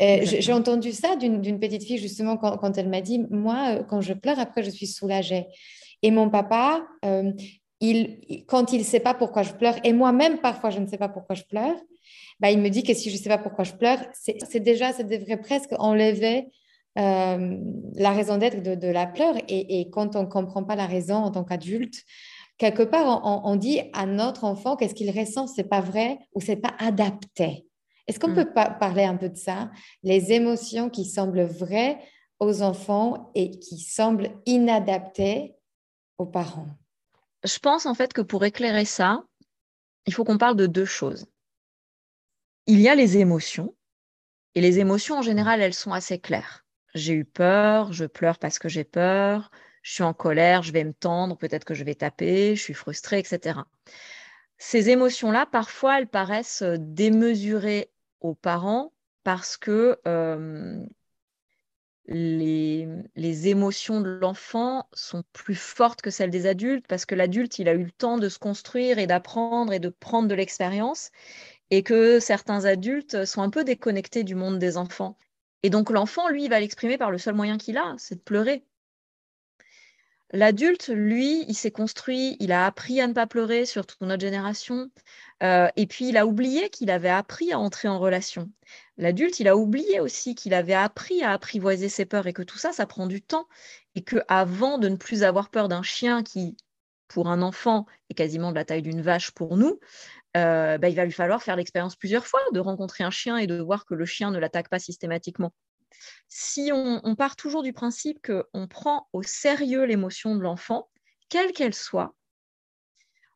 [0.00, 4.00] Euh, j'ai entendu ça d'une petite fille justement quand, elle m'a dit, moi, euh, quand
[4.00, 5.46] je pleure, après, je suis soulagée.
[6.02, 6.86] Et mon papa,
[7.80, 10.98] il, quand il ne sait pas pourquoi je pleure, et moi-même, parfois, je ne sais
[10.98, 11.76] pas pourquoi je pleure,
[12.40, 14.92] bah, il me dit que si je ne sais pas pourquoi je pleure, c'est déjà,
[14.92, 16.48] ça devrait presque enlever
[16.96, 19.36] la raison d'être de, la pleure.
[19.48, 22.02] Et, et, quand on ne comprend pas la raison en tant qu'adulte,
[22.60, 26.56] quelque part, on, dit à notre enfant qu'est-ce qu'il ressent, c'est pas vrai ou c'est
[26.56, 27.66] pas adapté.
[28.06, 28.34] Est-ce qu'on mm.
[28.34, 29.70] peut parler un peu de ça?
[30.02, 31.98] Les émotions qui semblent vraies
[32.38, 35.56] aux enfants et qui semblent inadaptées
[36.18, 36.68] aux parents.
[37.44, 39.24] Je pense en fait que pour éclairer ça,
[40.06, 41.26] il faut qu'on parle de deux choses.
[42.66, 43.74] Il y a les émotions,
[44.54, 46.66] et les émotions en général, elles sont assez claires.
[46.94, 49.50] J'ai eu peur, je pleure parce que j'ai peur,
[49.90, 52.74] je suis en colère, je vais me tendre, peut-être que je vais taper, je suis
[52.74, 53.58] frustrée, etc.
[54.56, 58.92] Ces émotions-là, parfois, elles paraissent euh, démesurées aux parents
[59.24, 60.78] parce que euh,
[62.06, 62.86] les,
[63.16, 67.68] les, émotions de l'enfant sont plus fortes que celles des adultes parce que l'adulte, il
[67.68, 71.10] a eu le temps de se construire et d'apprendre et de prendre de l'expérience
[71.70, 75.16] et que certains adultes sont un peu déconnectés du monde des enfants.
[75.64, 78.20] Et donc l'enfant, lui, il va l'exprimer par le seul moyen qu'il a, c'est de
[78.20, 78.64] pleurer.
[80.32, 84.88] L'adulte, lui, il s'est construit, il a appris à ne pas pleurer, surtout notre génération.
[85.42, 88.48] Euh, et puis, il a oublié qu'il avait appris à entrer en relation.
[88.96, 92.58] L'adulte, il a oublié aussi qu'il avait appris à apprivoiser ses peurs et que tout
[92.58, 93.48] ça, ça prend du temps.
[93.96, 96.56] Et que avant de ne plus avoir peur d'un chien qui,
[97.08, 99.80] pour un enfant, est quasiment de la taille d'une vache pour nous,
[100.36, 103.48] euh, bah, il va lui falloir faire l'expérience plusieurs fois de rencontrer un chien et
[103.48, 105.52] de voir que le chien ne l'attaque pas systématiquement
[106.28, 110.88] si on, part toujours du principe qu'on prend au sérieux l'émotion de l'enfant,
[111.28, 112.14] quelle qu'elle soit,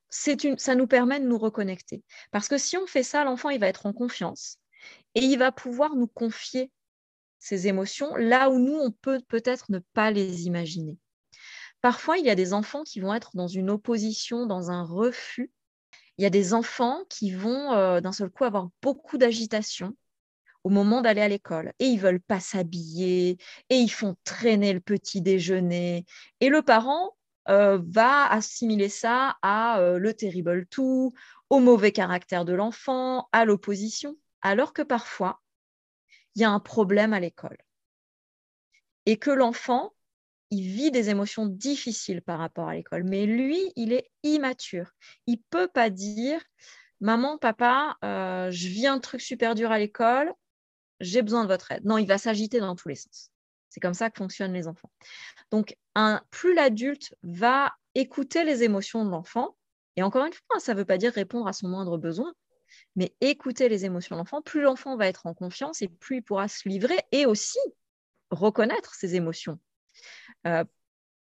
[0.08, 2.02] ça nous permet de nous reconnecter.
[2.30, 4.58] Parce que si on fait ça, l'enfant, il va être en confiance
[5.14, 6.70] et il va pouvoir nous confier
[7.38, 10.96] ses émotions là où nous, on peut peut-être ne pas les imaginer.
[11.82, 15.52] Parfois, il y a des enfants qui vont être dans une opposition, dans un refus.
[16.16, 19.94] Il y a des enfants qui vont euh, d'un seul coup avoir beaucoup d'agitation
[20.64, 21.72] au moment d'aller à l'école.
[21.78, 23.38] Et ils veulent pas s'habiller
[23.70, 26.04] et ils font traîner le petit déjeuner.
[26.40, 27.16] Et le parent
[27.48, 31.12] euh, va assimiler ça à euh, le terrible tout,
[31.50, 35.40] au mauvais caractère de l'enfant, à l'opposition, alors que parfois
[36.34, 37.58] il y a un problème à l'école.
[39.06, 39.92] Et que l'enfant
[40.50, 44.92] il vit des émotions difficiles par rapport à l'école, mais lui, il est immature.
[45.26, 46.40] Il peut pas dire
[47.00, 50.32] Maman, papa, euh, je vis un truc super dur à l'école,
[51.00, 51.84] j'ai besoin de votre aide.
[51.84, 53.30] Non, il va s'agiter dans tous les sens.
[53.68, 54.90] C'est comme ça que fonctionnent les enfants.
[55.50, 55.76] Donc,
[56.30, 59.56] plus l'adulte va écouter les émotions de l'enfant,
[59.96, 62.32] et encore une fois, ça ne veut pas dire répondre à son moindre besoin,
[62.96, 66.22] mais écouter les émotions de l'enfant, plus l'enfant va être en confiance et plus il
[66.22, 67.58] pourra se livrer et aussi
[68.30, 69.58] reconnaître ses émotions.
[70.46, 70.64] Euh,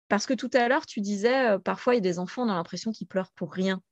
[0.09, 2.49] parce que tout à l'heure, tu disais, euh, parfois, il y a des enfants, on
[2.49, 3.83] a l'impression qu'ils pleurent pour rien.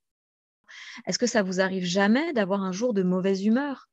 [1.05, 3.87] Est-ce que ça vous arrive jamais d'avoir un jour de mauvaise humeur?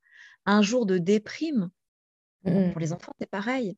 [0.47, 1.71] Un jour de déprime.
[2.45, 2.73] Mmh.
[2.73, 3.77] Pour les enfants, c'est pareil.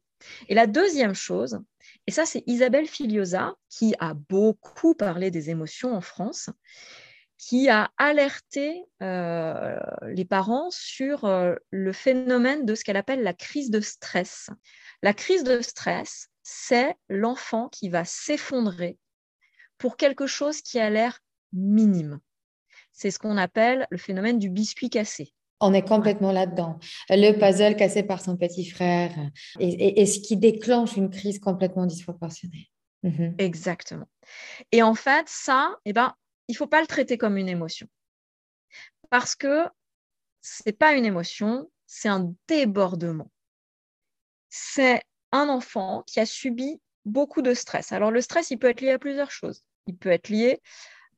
[0.49, 1.61] Et la deuxième chose,
[2.07, 6.49] et ça c'est Isabelle Filiosa qui a beaucoup parlé des émotions en France,
[7.37, 13.35] qui a alerté euh, les parents sur euh, le phénomène de ce qu'elle appelle la
[13.35, 14.49] crise de stress.
[15.03, 18.99] La crise de stress, c'est l'enfant qui va s'effondrer
[19.77, 21.21] pour quelque chose qui a l'air
[21.53, 22.21] minime.
[22.93, 25.34] C'est ce qu'on appelle le phénomène du biscuit cassé.
[25.61, 26.79] On est complètement là-dedans.
[27.09, 29.13] Le puzzle cassé par son petit frère
[29.59, 32.71] et, ce qui déclenche une crise complètement disproportionnée.
[33.03, 33.35] Mhm.
[33.39, 34.09] Exactement.
[34.73, 36.15] Et en fait, ça, eh ben,
[36.49, 37.87] il ne faut pas le traiter comme une émotion.
[39.11, 39.65] Parce que
[40.43, 43.31] ce n'est pas une émotion, c'est un débordement.
[44.51, 45.03] C'est
[45.33, 47.93] un enfant qui a subi beaucoup de stress.
[47.93, 49.65] Alors le stress, il peut être lié à plusieurs choses.
[49.87, 50.61] Il peut être lié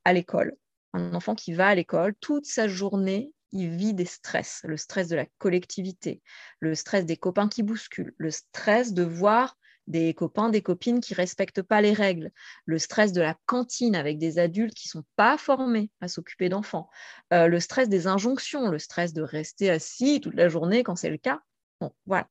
[0.05, 0.57] à l'école.
[0.93, 5.09] Un enfant qui va à l'école toute sa journée, il vit des stress, le stress
[5.09, 6.23] de la collectivité,
[6.61, 11.15] le stress des copains qui bousculent, le stress de voir des copains, des copines qui
[11.15, 12.33] respectent pas les règles,
[12.65, 16.91] le stress de la cantine avec des adultes qui sont pas formés à s'occuper d'enfants,
[17.33, 21.11] euh, le stress des injonctions, le stress de rester assis toute la journée quand c'est
[21.11, 21.41] le cas.
[21.81, 22.29] Bon, voilà.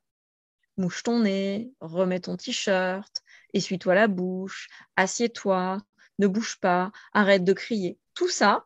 [0.78, 5.82] Mouche ton nez, remets ton t-shirt, essuie-toi la bouche, assieds-toi,
[6.20, 7.98] ne bouge pas, arrête de crier.
[8.14, 8.66] Tout ça,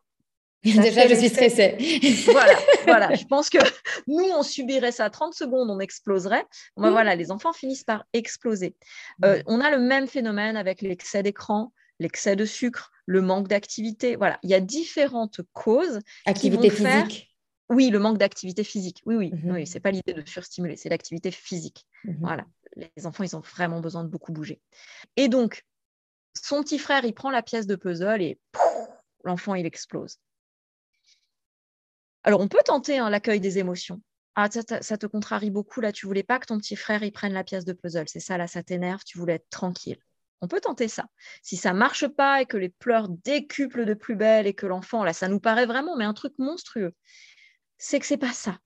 [0.62, 1.76] Déjà, je suis stressée.
[2.32, 3.14] voilà, voilà.
[3.14, 3.58] Je pense que
[4.06, 6.44] nous, on subirait ça 30 secondes, on exploserait.
[6.76, 8.76] Ben voilà, les enfants finissent par exploser.
[9.24, 14.16] Euh, on a le même phénomène avec l'excès d'écran, l'excès de sucre, le manque d'activité.
[14.16, 16.00] Voilà, il y a différentes causes.
[16.26, 17.28] Activité physique.
[17.70, 19.00] Oui, le manque d'activité physique.
[19.06, 19.52] Oui, oui, mhm.
[19.52, 19.66] oui.
[19.66, 21.86] C'est pas l'idée de surstimuler, c'est l'activité physique.
[22.04, 22.18] Mhm.
[22.20, 22.44] Voilà,
[22.96, 24.60] les enfants, ils ont vraiment besoin de beaucoup bouger.
[25.16, 25.64] Et donc,
[26.34, 28.38] son petit frère, il prend la pièce de puzzle et
[29.24, 30.18] l'enfant, il explose.
[32.24, 34.00] Alors, on peut tenter hein, l'accueil des émotions.
[34.36, 37.32] Ah, ça, te contrarie beaucoup, là, tu voulais pas que ton petit frère y prenne
[37.32, 38.08] la pièce de puzzle.
[38.08, 39.98] C'est ça, là, ça t'énerve, tu voulais être tranquille.
[40.40, 41.06] On peut tenter ça.
[41.42, 45.04] Si ça marche pas et que les pleurs décuplent de plus belle et que l'enfant,
[45.04, 46.94] là, ça nous paraît vraiment, mais un truc monstrueux,
[47.76, 48.58] c'est que c'est pas ça.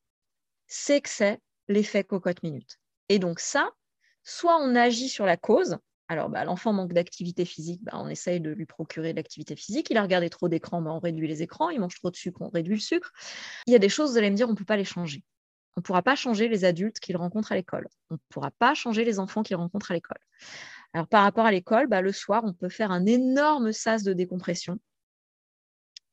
[0.66, 2.78] C'est que c'est l'effet cocotte minute.
[3.08, 3.70] Et donc ça,
[4.22, 5.78] soit on agit sur la cause,
[6.08, 9.88] alors, bah, l'enfant manque d'activité physique, bah, on essaye de lui procurer de l'activité physique.
[9.90, 11.70] Il a regardé trop d'écrans, bah, on réduit les écrans.
[11.70, 13.12] Il mange trop de sucre, on réduit le sucre.
[13.66, 15.24] Il y a des choses, vous allez me dire, on ne peut pas les changer.
[15.76, 17.88] On ne pourra pas changer les adultes qu'il rencontre à l'école.
[18.10, 20.18] On ne pourra pas changer les enfants qu'il rencontre à l'école.
[20.92, 24.78] Alors, par rapport à l'école, le soir, on peut faire un énorme sas de décompression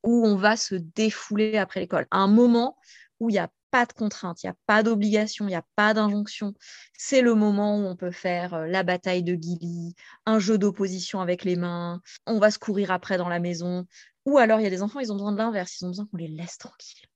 [0.04, 2.08] où on va se défouler après l'école.
[2.10, 2.78] un moment
[3.22, 5.66] où il y a pas de contrainte, il n'y a pas d'obligation, il n'y a
[5.76, 6.54] pas d'injonction.
[6.98, 9.96] C'est le moment où on peut faire euh, la bataille de Gilly,
[10.26, 13.86] un jeu d'opposition avec les mains, on va se courir après dans la maison.
[14.26, 16.08] Ou alors, il y a des enfants, ils ont besoin de l'inverse, ils ont besoin
[16.08, 17.08] qu'on les laisse tranquilles.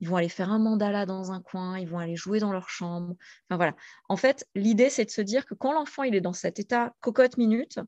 [0.00, 2.70] Ils vont aller faire un mandala dans un coin, ils vont aller jouer dans leur
[2.70, 3.14] chambre.
[3.48, 3.76] Enfin voilà.
[4.08, 6.94] En fait, l'idée, c'est de se dire que quand l'enfant il est dans cet état
[7.00, 7.80] cocotte minute,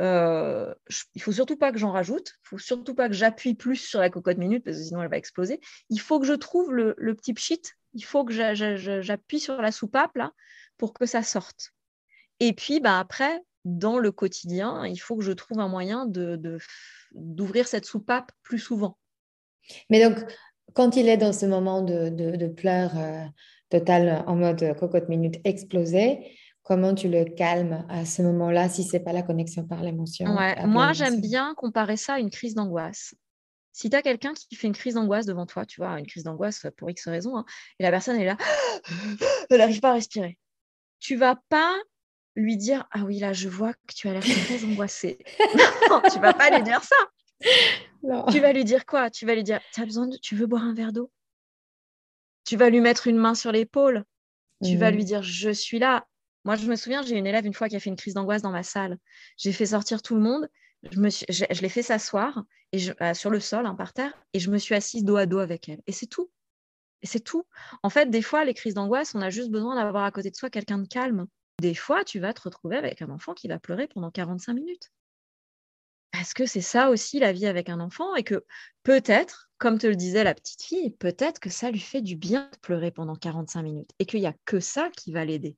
[0.00, 0.74] euh,
[1.14, 4.00] il faut surtout pas que j'en rajoute, il faut surtout pas que j'appuie plus sur
[4.00, 5.60] la cocotte minute parce que sinon elle va exploser.
[5.90, 7.60] Il faut que je trouve le, petit pchit,
[7.94, 10.32] il faut que j'appuie sur la soupape là
[10.78, 11.72] pour que ça sorte.
[12.38, 17.64] Et puis bah, après, dans le quotidien, il faut que je trouve un moyen d'ouvrir
[17.64, 18.96] de, cette soupape plus souvent.
[19.90, 20.18] Mais donc,
[20.72, 23.24] quand il est dans ce moment de, de pleurs euh,
[23.68, 26.38] total en mode cocotte minute explosé,
[26.70, 30.26] comment tu le calmes à ce moment-là si c'est pas la connexion par l'émotion
[30.66, 33.16] Moi, j'aime bien comparer ça à une crise d'angoisse.
[33.72, 36.22] Si tu as quelqu'un qui fait une crise d'angoisse devant toi, tu vois, une crise
[36.22, 37.44] d'angoisse pour X raison, hein,
[37.80, 38.36] et la personne est là,
[39.50, 40.38] elle n'arrive pas à respirer.
[41.00, 41.76] Tu vas pas
[42.36, 45.18] lui dire Ah oui, là, je vois que tu as l'air très angoissée.
[45.90, 48.30] non, tu vas pas lui dire ça.
[48.30, 49.10] Tu vas lui dire quoi?
[49.10, 50.16] Tu vas lui dire as besoin de...
[50.18, 51.10] Tu veux boire un verre d'eau
[52.44, 54.04] Tu vas lui mettre une main sur l'épaule.
[54.62, 54.94] Tu vas mmh.
[54.94, 56.06] lui dire Je suis là.
[56.44, 58.42] Moi, je me souviens, j'ai une élève une fois qui a fait une crise d'angoisse
[58.42, 58.98] dans ma salle.
[59.36, 60.48] J'ai fait sortir tout le monde.
[60.82, 64.74] Je, l'ai fait s'asseoir euh, sur le sol, hein, par terre, et je me suis
[64.74, 65.80] assise dos à dos avec elle.
[65.86, 66.30] Et c'est tout.
[67.02, 67.46] Et c'est tout.
[67.82, 70.36] En fait, des fois, les crises d'angoisse, on a juste besoin d'avoir à côté de
[70.36, 71.26] soi quelqu'un de calme.
[71.60, 74.90] Des fois, tu vas te retrouver avec un enfant qui va pleurer pendant 45 minutes.
[76.12, 78.44] Parce que c'est ça aussi la vie avec un enfant et que
[78.82, 82.48] peut-être, comme te le disait la petite fille, peut-être que ça lui fait du bien
[82.52, 85.56] de pleurer pendant 45 minutes et qu'il n'y a que ça qui va l'aider.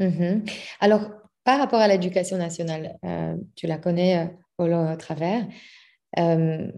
[0.00, 0.44] Mhm.
[0.80, 1.10] Alors,
[1.44, 4.30] par rapport à l'éducation nationale, euh, tu la connais
[4.60, 5.46] euh, au, travers.
[6.18, 6.72] Euh,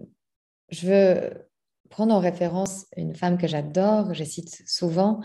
[0.69, 1.49] je veux
[1.89, 5.21] prendre en référence une femme que j'adore, je cite souvent,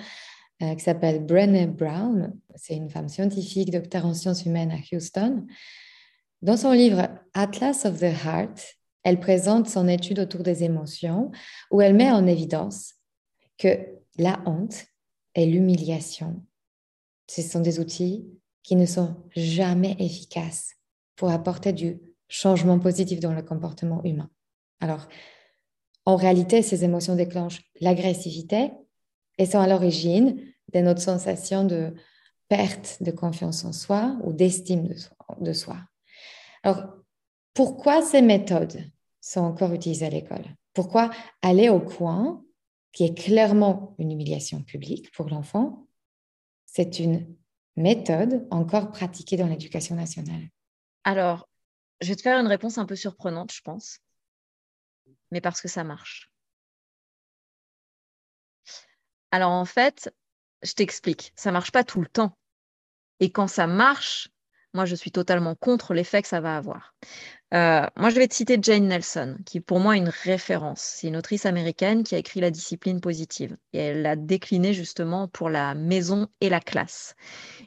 [0.60, 2.36] qui s'appelle Brené Brown.
[2.56, 5.46] C'est une femme scientifique, docteur en sciences humaines à Houston.
[6.42, 8.74] Dans son livre Atlas of the Heart,
[9.04, 11.30] elle présente son étude autour des émotions
[11.70, 12.94] où elle met en évidence
[13.56, 13.78] que
[14.18, 14.86] la honte
[15.36, 16.42] et l'humiliation
[17.28, 18.26] ce sont des outils
[18.62, 20.74] qui ne sont jamais efficaces
[21.16, 24.30] pour apporter du changement positif dans le comportement humain.
[24.80, 25.08] Alors,
[26.04, 28.70] en réalité, ces émotions déclenchent l'agressivité
[29.36, 30.40] et sont à l'origine
[30.72, 31.94] de notre sensation de
[32.48, 34.88] perte de confiance en soi ou d'estime
[35.40, 35.76] de soi.
[36.62, 36.84] Alors,
[37.54, 38.80] pourquoi ces méthodes
[39.20, 40.44] sont encore utilisées à l'école?
[40.72, 41.10] Pourquoi
[41.42, 42.42] aller au coin,
[42.92, 45.87] qui est clairement une humiliation publique pour l'enfant,
[46.70, 47.34] c'est une
[47.76, 50.48] méthode encore pratiquée dans l'éducation nationale
[51.02, 51.48] Alors,
[52.00, 53.98] je vais te faire une réponse un peu surprenante, je pense,
[55.30, 56.30] mais parce que ça marche.
[59.30, 60.14] Alors en fait,
[60.62, 62.36] je t'explique, ça marche pas tout le temps.
[63.20, 64.28] Et quand ça marche,
[64.78, 66.94] moi je suis totalement contre l'effet que ça va avoir.
[67.52, 70.80] Euh, moi, je vais te citer Jane Nelson, qui pour moi est une référence.
[70.80, 73.56] C'est une autrice américaine qui a écrit La discipline positive.
[73.72, 77.16] Et elle l'a déclinée justement pour la maison et la classe.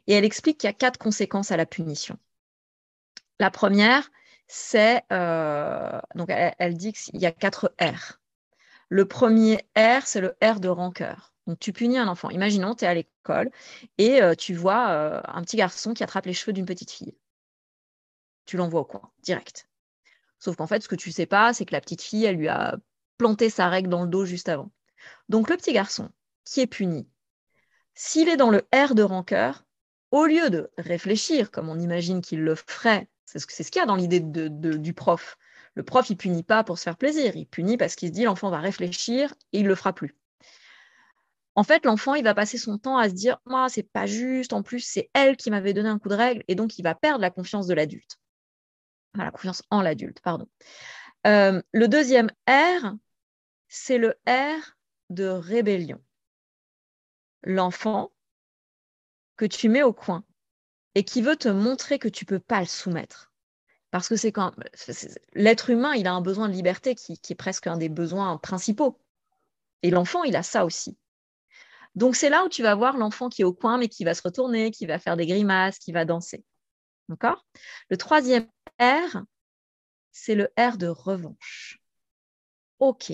[0.08, 2.18] Et elle explique qu'il y a quatre conséquences à la punition.
[3.40, 4.10] La première,
[4.48, 8.22] c'est, euh, donc elle, dit qu'il y a quatre R.
[8.88, 11.31] Le premier R, c'est le R de rancœur.
[11.48, 12.30] Donc tu punis un enfant.
[12.30, 13.52] Imaginons, tu es à l'école
[13.98, 17.16] et euh, tu vois un petit garçon qui attrape les cheveux d'une petite fille.
[18.46, 19.68] Tu l'envoies au coin, direct.
[20.40, 22.36] Sauf qu'en fait, ce que tu ne sais pas, c'est que la petite fille, elle
[22.36, 22.78] lui a
[23.18, 24.72] planté sa règle dans le dos juste avant.
[25.30, 26.10] Donc le petit garçon
[26.44, 27.08] qui est puni,
[27.94, 29.66] s'il est dans le R de rancœur,
[30.12, 33.86] au lieu de réfléchir comme on imagine qu'il le ferait, c'est ce qu'il y a
[33.86, 35.38] dans l'idée du prof.
[35.76, 38.24] Le prof, il punit pas pour se faire plaisir, il punit parce qu'il se dit
[38.24, 40.18] l'enfant va réfléchir et il le fera plus.
[41.56, 44.54] En fait, l'enfant, il va passer son temps à se dire moi, c'est pas juste,
[44.54, 46.96] en plus, c'est elle qui m'avait donné un coup de règle, et donc il va
[46.96, 48.18] perdre la confiance de l'adulte
[49.16, 50.48] la confiance en l'adulte, pardon.
[51.28, 52.94] Euh, le deuxième R,
[53.68, 54.78] c'est le R
[55.10, 56.02] de rébellion.
[57.44, 58.12] L'enfant
[59.38, 60.24] que tu mets au coin
[60.96, 63.32] et qui veut te montrer que tu ne peux pas le soumettre.
[63.92, 64.54] Parce que c'est quand
[65.34, 68.38] l'être humain, il a un besoin de liberté qui, qui est presque un des besoins
[68.38, 68.98] principaux.
[69.84, 70.98] Et l'enfant, il a ça aussi.
[71.96, 74.14] Donc c'est là où tu vas voir l'enfant qui est au coin, mais qui va
[74.14, 76.44] se retourner, qui va faire des grimaces, qui va danser.
[77.10, 77.46] D'accord?
[77.90, 78.48] Le troisième
[78.80, 79.24] R,
[80.12, 81.80] c'est le R de revanche.
[82.80, 83.14] OK.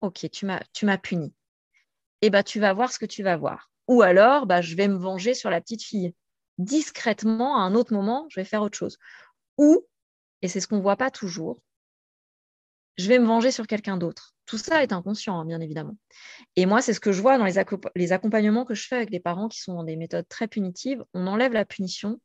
[0.00, 1.34] OK, tu m'as, puni.
[2.22, 3.70] Eh bien, tu vas voir ce que tu vas voir.
[3.88, 6.14] Ou alors, bah, je vais me venger sur la petite fille.
[6.58, 8.98] Discrètement, à un autre moment, je vais faire autre chose.
[9.56, 9.84] Ou,
[10.42, 11.60] et c'est ce qu'on ne voit pas toujours,
[12.98, 14.34] je vais me venger sur quelqu'un d'autre.
[14.44, 15.96] Tout ça est inconscient, hein, bien évidemment.
[16.56, 17.54] Et moi, c'est ce que je vois dans les,
[17.94, 21.04] les, accompagnements que je fais avec des parents qui sont dans des méthodes très punitives.
[21.14, 22.20] On enlève la punition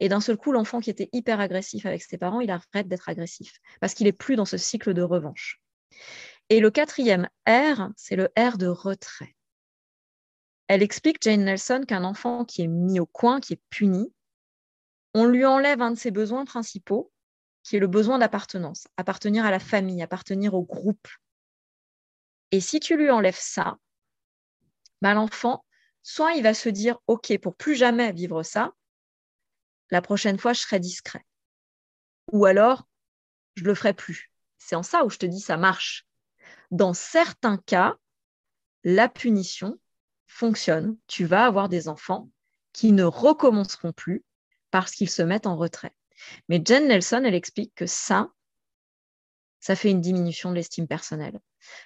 [0.00, 3.08] et d'un seul coup, l'enfant qui était hyper agressif avec ses parents, il arrête d'être
[3.08, 5.62] agressif parce qu'il n'est plus dans ce cycle de revanche.
[6.50, 9.34] Et le quatrième R, c'est le R de retrait.
[10.66, 14.12] Elle explique, Jane Nelson, qu'un enfant qui est mis au coin, qui est puni,
[15.14, 17.10] on lui enlève un de ses besoins principaux,
[17.68, 21.06] qui est le besoin d'appartenance, appartenir à la famille, appartenir au groupe.
[22.50, 23.76] Et si tu lui enlèves ça,
[25.02, 25.66] bah, l'enfant,
[26.02, 28.72] soit il va se dire, OK, pour plus jamais vivre ça,
[29.90, 31.26] la prochaine fois, je serai discret.
[32.32, 32.88] Ou alors,
[33.54, 34.32] je le ferai plus.
[34.56, 36.06] C'est en ça où je te dis, ça marche.
[36.70, 37.98] Dans certains cas,
[38.82, 39.78] la punition
[40.26, 40.96] fonctionne.
[41.06, 42.30] Tu vas avoir des enfants
[42.72, 44.24] qui ne recommenceront plus
[44.70, 45.92] parce qu'ils se mettent en retrait.
[46.48, 48.30] Mais Jen Nelson, elle explique que ça,
[49.60, 51.40] ça fait une diminution de l'estime personnelle.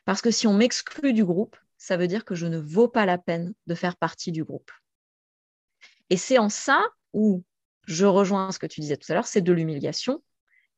[0.04, 3.06] Parce que si on m'exclut du groupe, ça veut dire que je ne vaux pas
[3.06, 4.70] la peine de faire partie du groupe.
[6.10, 7.42] Et c'est en ça où
[7.86, 10.22] je rejoins ce que tu disais tout à l'heure, c'est de l'humiliation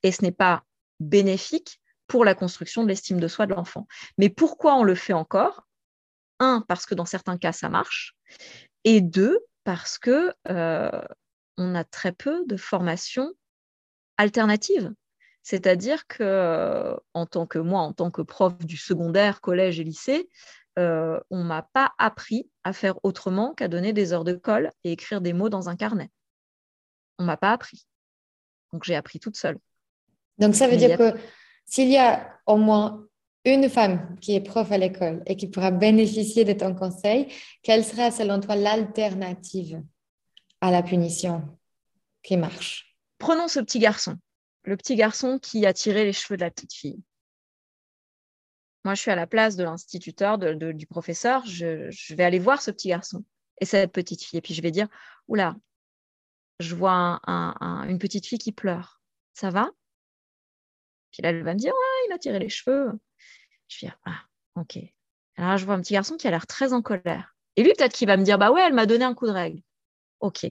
[0.03, 0.65] et ce n'est pas
[1.01, 3.87] bénéfique pour la construction de l'estime de soi de l'enfant.
[4.19, 5.67] Mais pourquoi on le fait encore?
[6.39, 8.15] Un, parce que dans certains cas, ça marche.
[8.85, 11.03] Et deux, parce que euh,
[11.57, 13.33] on a très peu de formations
[14.17, 14.93] alternatives.
[15.43, 19.85] C'est-à-dire que, euh, en tant que moi, en tant que prof du secondaire, collège et
[19.85, 20.29] lycée,
[20.79, 24.71] euh, on ne m'a pas appris à faire autrement qu'à donner des heures de colle
[24.83, 26.11] et écrire des mots dans un carnet.
[27.19, 27.87] On ne m'a pas appris.
[28.73, 29.59] Donc j'ai appris toute seule.
[30.39, 31.15] Donc ça veut dire que
[31.65, 33.07] s'il y a au moins
[33.45, 37.29] une femme qui est prof à l'école et qui pourra bénéficier de ton conseil,
[37.63, 39.83] quelle sera selon toi l'alternative
[40.61, 41.43] à la punition
[42.23, 42.94] qui marche?
[43.19, 44.19] Prenons ce petit garçon,
[44.65, 47.03] le petit garçon qui a tiré les cheveux de la petite fille.
[48.85, 52.71] Moi, je suis à la place de l'instituteur, du professeur, je, vais aller voir ce
[52.71, 53.25] petit garçon
[53.61, 54.89] et cette petite fille, et puis je vais dire,
[55.27, 55.57] oula,
[56.61, 59.01] je vois une petite fille qui pleure.
[59.33, 59.71] Ça va?
[61.13, 62.93] Puis là, elle va me dire, ouais, il a tiré les cheveux.
[63.69, 64.21] Je vais dire, ah,
[64.57, 64.79] ok.
[65.37, 67.35] Alors je vois un petit garçon qui a l'air très en colère.
[67.57, 69.33] Et lui, peut-être qu'il va me dire, bah ouais, elle m'a donné un coup de
[69.33, 69.63] règle.
[70.21, 70.47] Ok.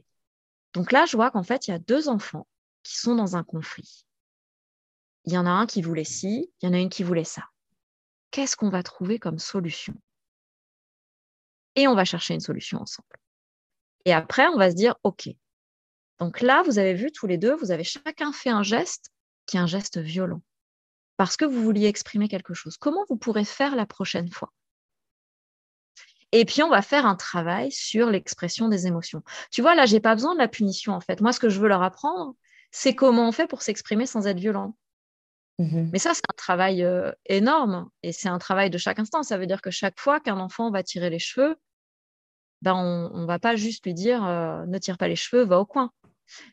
[0.74, 2.48] Donc là, je vois qu'en fait, il y a deux enfants
[2.84, 4.06] qui sont dans un conflit.
[5.26, 7.24] Il y en a un qui voulait ci, il y en a une qui voulait
[7.24, 7.44] ça.
[8.32, 9.96] Qu'est-ce qu'on va trouver comme solution?
[11.76, 13.08] Et on va chercher une solution ensemble.
[14.06, 15.30] Et après, on va se dire, OK,
[16.20, 19.12] donc là, vous avez vu tous les deux, vous avez chacun fait un geste
[19.46, 20.42] qui est un geste violent,
[21.18, 22.78] parce que vous vouliez exprimer quelque chose.
[22.78, 24.54] Comment vous pourrez faire la prochaine fois?
[26.32, 29.22] Et puis, on va faire un travail sur l'expression des émotions.
[29.52, 31.22] Tu vois, là, j'ai pas besoin de la punition, en fait.
[31.22, 32.36] Moi, ce que je veux leur apprendre,
[32.76, 34.76] c'est comment on fait pour s'exprimer sans être violent.
[35.60, 39.22] Mmh Mais ça, c'est un travail euh, énorme et c'est un travail de chaque instant.
[39.22, 41.56] Ça veut dire que chaque fois qu'un enfant va tirer les cheveux,
[42.64, 45.60] ben, on ne va pas juste lui dire euh, ne tire pas les cheveux, va
[45.60, 45.92] au coin.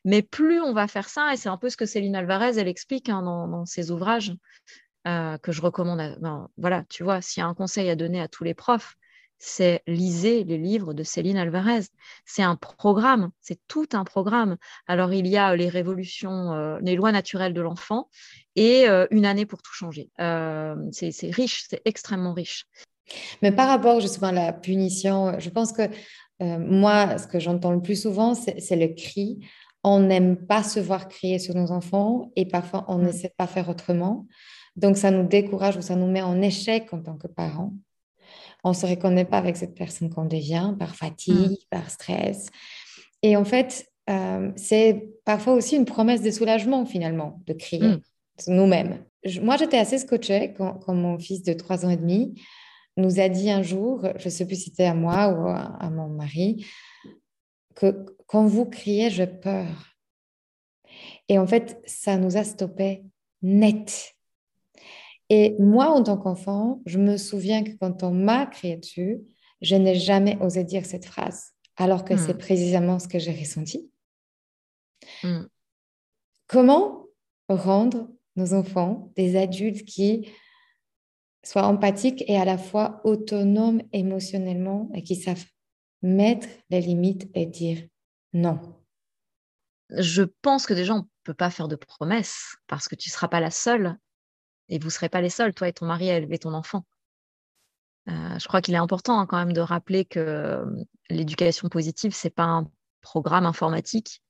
[0.05, 2.69] Mais plus on va faire ça, et c'est un peu ce que Céline Alvarez, elle
[2.69, 4.35] explique hein, dans, ses ouvrages
[5.07, 6.19] euh, que je recommande.
[6.21, 8.99] Ben, voilà, tu vois, s'il y a un conseil à donner à tous les profs,
[9.41, 11.81] c'est lisez les livres de Céline Alvarez.
[12.25, 14.57] C'est un programme, c'est tout un programme.
[14.87, 18.09] Alors il y a les révolutions, euh, les lois naturelles de l'enfant
[18.55, 20.11] et euh, une année pour tout changer.
[20.93, 22.67] c'est riche, c'est extrêmement riche.
[23.43, 25.83] Mais par rapport justement à la punition, je pense que
[26.41, 29.41] moi, ce que j'entends le plus souvent, c'est le cri
[29.83, 33.13] on n'aime pas se voir crier sur nos enfants et parfois on mm.
[33.37, 34.27] pas faire autrement.
[34.77, 37.73] Donc ça nous décourage ou ça nous met en échec en tant que parents.
[38.65, 41.69] On ne se reconnaît pas avec cette personne qu'on devient par fatigue, mm.
[41.71, 42.51] par stress.
[43.23, 48.01] Et en fait, euh, c'est parfois aussi une promesse de soulagement finalement de crier mm.
[48.49, 49.05] nous-mêmes.
[49.43, 52.41] Moi, j'étais assez scotchée quand, quand, mon fils de 3 ans et demi
[52.97, 55.91] nous a dit un jour, je ne sais plus si c'était à moi ou à
[55.91, 56.67] mon mari,
[57.75, 59.97] que quand vous criez, j'ai peur.
[61.29, 63.05] Et en fait, ça nous a stoppé
[63.43, 64.15] net.
[65.31, 69.21] Et moi, en tant qu'enfant, je me souviens que quand on m'a crié dessus,
[69.63, 72.39] je n'ai jamais osé dire cette phrase, alors que c'est hmm.
[72.39, 73.89] précisément ce que j'ai ressenti.
[75.23, 75.45] Hmm.
[76.49, 77.07] Comment
[77.49, 80.29] rendre nos enfants des adultes qui
[81.45, 85.45] soient empathiques et à la fois autonomes émotionnellement et qui savent
[86.03, 87.83] mettre les limites et dire
[88.33, 88.59] non?
[89.91, 93.13] Je pense que déjà, on ne peut pas faire de promesses parce que tu ne
[93.13, 93.97] seras pas la seule
[94.71, 96.87] et vous ne serez pas les seuls, toi et ton mari, à élever ton enfant.
[98.09, 100.65] Euh, je crois qu'il est important hein, quand même de rappeler que euh,
[101.11, 102.71] l'éducation positive, ce n'est pas un
[103.03, 104.23] programme informatique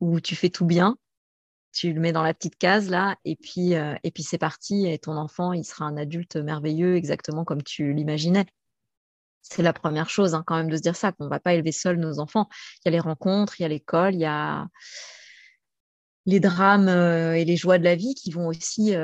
[0.00, 0.98] où tu fais tout bien,
[1.72, 4.86] tu le mets dans la petite case là, et puis, euh, et puis c'est parti,
[4.86, 8.46] et ton enfant, il sera un adulte merveilleux, exactement comme tu l'imaginais
[9.44, 11.52] c'est la première chose hein, quand même de se dire ça, qu'on ne va pas
[11.52, 12.48] élever seul nos enfants.
[12.76, 14.68] Il y a les rencontres, il y a l'école, il y a
[16.26, 18.94] les drames et les joies de la vie qui vont aussi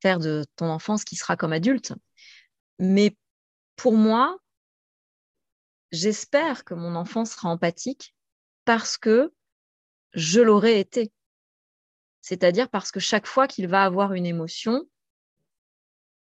[0.00, 1.92] faire de ton enfant ce qui sera comme adulte.
[2.78, 3.16] Mais
[3.76, 4.38] pour moi,
[5.92, 8.14] j'espère que mon enfant sera empathique
[8.64, 9.32] parce que
[10.12, 11.12] je l'aurais été.
[12.20, 14.88] C'est-à-dire parce que chaque fois qu'il va avoir une émotion,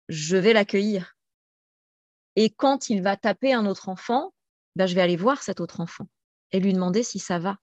[0.08, 1.16] je vais l'accueillir.
[2.36, 4.34] Et quand il va taper un autre enfant,
[4.76, 6.08] ben, je vais aller voir cet autre enfant
[6.52, 7.58] et lui demander si ça va.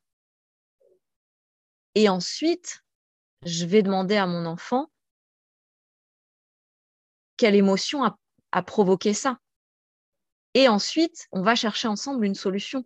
[1.94, 2.84] Et ensuite,
[3.44, 4.90] je vais demander à mon enfant
[7.38, 9.38] quelle émotion a, provoqué ça.
[10.52, 12.84] Et ensuite, on va chercher ensemble une solution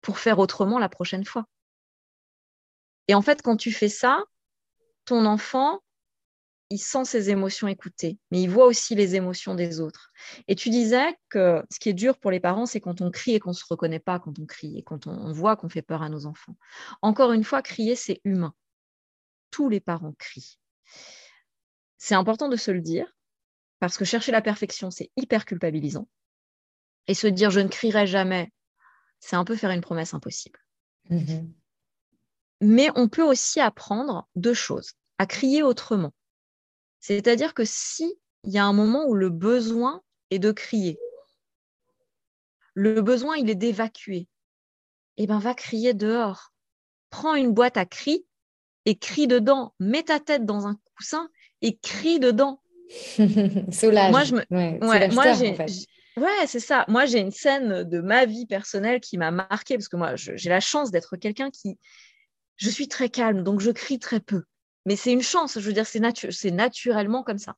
[0.00, 1.46] pour faire autrement la prochaine fois.
[3.06, 4.24] Et en fait, quand tu fais ça,
[5.04, 5.80] ton enfant,
[6.70, 10.10] il sent ses émotions écoutées, mais il voit aussi les émotions des autres.
[10.48, 13.34] Et tu disais que ce qui est dur pour les parents, c'est quand on crie
[13.34, 15.82] et qu'on ne se reconnaît pas quand on crie et quand on, voit qu'on fait
[15.82, 16.56] peur à nos enfants.
[17.02, 18.54] Encore une fois, crier, c'est humain.
[19.50, 20.58] Tous les parents crient.
[21.98, 23.06] C'est important de se le dire,
[23.78, 26.08] parce que chercher la perfection, c'est hyper culpabilisant.
[27.06, 28.52] Et se dire je ne crierai jamais,
[29.20, 30.58] c'est un peu faire une promesse impossible.
[31.10, 31.50] Mm-hmm.
[32.60, 36.14] Mais on peut aussi apprendre deux choses, à crier autrement.
[37.00, 40.98] C'est-à-dire que si il y a un moment où le besoin est de crier,
[42.74, 44.28] le besoin il est d'évacuer,
[45.16, 46.52] eh ben va crier dehors.
[47.10, 48.26] Prends une boîte à cris
[48.84, 49.74] et crie dedans.
[49.78, 51.30] Mets ta tête dans un coussin
[51.64, 52.60] et crie dedans.
[53.72, 54.10] Soulage.
[54.10, 54.44] Moi, je me...
[56.16, 56.84] ouais, c'est ça.
[56.88, 60.48] Moi, j'ai une scène de ma vie personnelle qui m'a marquée parce que moi, j'ai
[60.48, 61.78] la chance d'être quelqu'un qui.
[62.56, 64.44] Je suis très calme, donc je crie très peu.
[64.86, 67.56] Mais c'est une chance, je veux dire, c'est naturellement comme ça.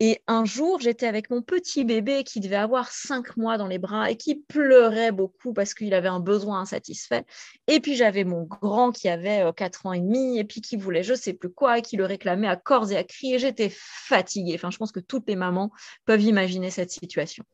[0.00, 3.78] Et un jour, j'étais avec mon petit bébé qui devait avoir cinq mois dans les
[3.78, 7.24] bras et qui pleurait beaucoup parce qu'il avait un besoin insatisfait.
[7.68, 10.76] Et puis j'avais mon grand qui avait euh, quatre ans et demi et puis qui
[10.76, 13.34] voulait je sais plus quoi et qui le réclamait à corps et à cri.
[13.34, 14.54] Et j'étais fatiguée.
[14.56, 15.70] Enfin, je pense que toutes les mamans
[16.06, 17.44] peuvent imaginer cette situation.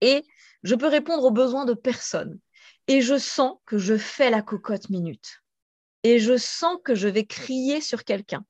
[0.00, 0.22] Et
[0.62, 2.38] je peux répondre aux besoins de personne.
[2.88, 5.42] Et je sens que je fais la cocotte minute
[6.02, 8.44] et je sens que je vais crier sur quelqu'un.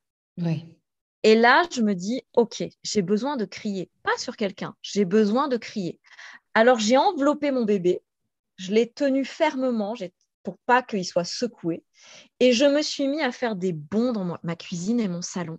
[1.27, 5.49] Et là, je me dis, OK, j'ai besoin de crier, pas sur quelqu'un, j'ai besoin
[5.49, 5.99] de crier.
[6.55, 8.01] Alors, j'ai enveloppé mon bébé,
[8.55, 9.95] je l'ai tenu fermement
[10.45, 11.83] pour pas qu'il soit secoué,
[12.39, 15.59] et je me suis mis à faire des bonds dans ma cuisine et mon salon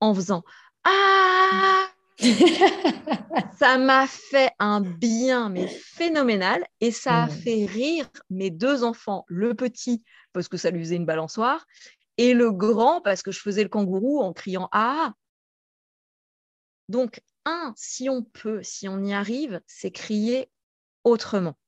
[0.00, 0.42] en faisant
[0.82, 1.86] Ah
[3.58, 6.66] ça m'a fait un bien, mais phénoménal.
[6.80, 10.96] Et ça a fait rire mes deux enfants, le petit, parce que ça lui faisait
[10.96, 11.64] une balançoire,
[12.18, 15.14] et le grand, parce que je faisais le kangourou en criant Ah
[16.88, 20.50] Donc, un, si on peut, si on y arrive, c'est crier
[21.04, 21.58] autrement.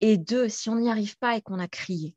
[0.00, 2.16] Et deux, si on n'y arrive pas et qu'on a crié,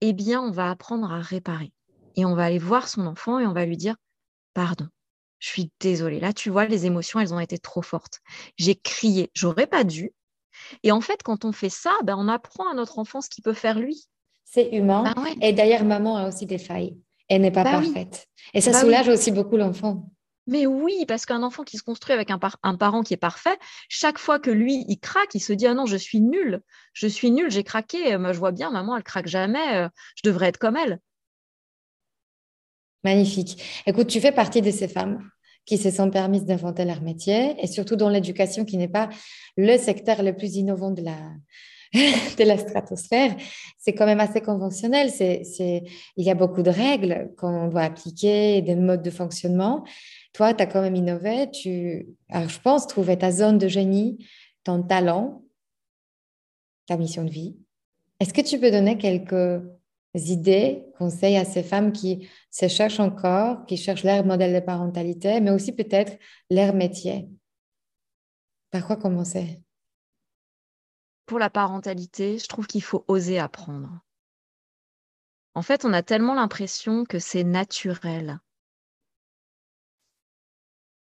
[0.00, 1.72] eh bien, on va apprendre à réparer.
[2.16, 3.96] Et on va aller voir son enfant et on va lui dire
[4.54, 4.88] Pardon
[5.44, 6.20] je suis désolée.
[6.20, 8.20] Là, tu vois, les émotions, elles ont été trop fortes.
[8.56, 10.14] J'ai crié, j'aurais pas dû.
[10.82, 13.44] Et en fait, quand on fait ça, ben, on apprend à notre enfant ce qu'il
[13.44, 14.06] peut faire lui.
[14.54, 15.02] C'est humain.
[15.02, 16.96] Bah et d'ailleurs, maman a aussi des failles.
[17.28, 18.28] Elle n'est pas bah parfaite.
[18.52, 20.08] Et ça bah soulage aussi beaucoup l'enfant.
[20.46, 23.58] Mais oui, parce qu'un enfant qui se construit avec un, un, parent qui est parfait,
[23.88, 26.60] chaque fois que lui, il craque, il se dit Ah non, je suis nul,
[26.92, 28.16] je suis nul, j'ai craqué.
[28.16, 31.00] Moi, je vois bien, maman, elle craque jamais, euh, je devrais être comme elle.
[33.02, 33.60] Magnifique.
[33.86, 35.28] Écoute, tu fais partie de ces femmes
[35.66, 39.08] qui se sont permises d'inventer leur métier et surtout dans l'éducation qui n'est pas
[39.56, 41.16] le secteur le plus innovant de la,
[42.38, 43.36] de la stratosphère,
[43.78, 45.10] c'est quand même assez conventionnel.
[45.10, 45.42] C'est,
[46.16, 49.84] il y a beaucoup de règles qu'on doit appliquer, des modes de fonctionnement.
[50.32, 51.50] Toi, tu as quand même innové.
[51.50, 54.26] Tu, alors, je pense, trouver ta zone de génie,
[54.64, 55.42] ton talent,
[56.86, 57.56] ta mission de vie.
[58.20, 59.62] Est-ce que tu peux donner quelques
[60.14, 65.40] idées, conseils à ces femmes qui se cherchent encore, qui cherchent leur modèle de parentalité,
[65.40, 66.18] mais aussi peut-être
[66.50, 67.28] leur métier.
[68.70, 69.62] Par quoi commencer?
[71.26, 74.00] Pour la parentalité, je trouve qu'il faut oser apprendre.
[75.54, 78.40] En fait, on a tellement l'impression que c'est naturel.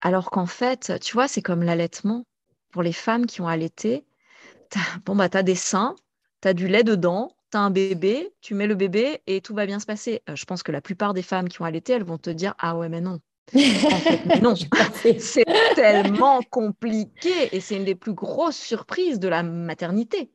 [0.01, 2.25] Alors qu'en fait, tu vois, c'est comme l'allaitement.
[2.71, 4.05] Pour les femmes qui ont allaité,
[5.05, 5.95] bon, bah, tu as des seins,
[6.41, 9.53] tu as du lait dedans, tu as un bébé, tu mets le bébé et tout
[9.53, 10.21] va bien se passer.
[10.29, 12.55] Euh, je pense que la plupart des femmes qui ont allaité, elles vont te dire
[12.59, 13.19] Ah ouais, mais non.
[14.41, 15.43] non, c'est
[15.75, 20.31] tellement compliqué et c'est une des plus grosses surprises de la maternité.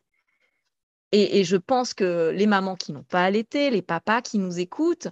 [1.12, 5.08] Et, je pense que les mamans qui n'ont pas allaité, les papas qui nous écoutent,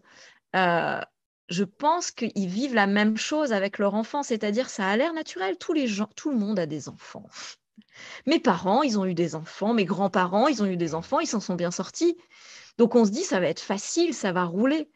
[0.55, 1.01] euh,
[1.49, 5.57] je pense qu'ils vivent la même chose avec leur enfant, c'est-à-dire ça a l'air naturel.
[5.57, 7.27] Tous les gens, tout le monde a des enfants.
[8.27, 11.27] Mes parents, ils ont eu des enfants, mes grands-parents, ils ont eu des enfants, ils
[11.27, 12.17] s'en sont bien sortis.
[12.79, 14.89] Donc on se dit, ça va être facile, ça va rouler.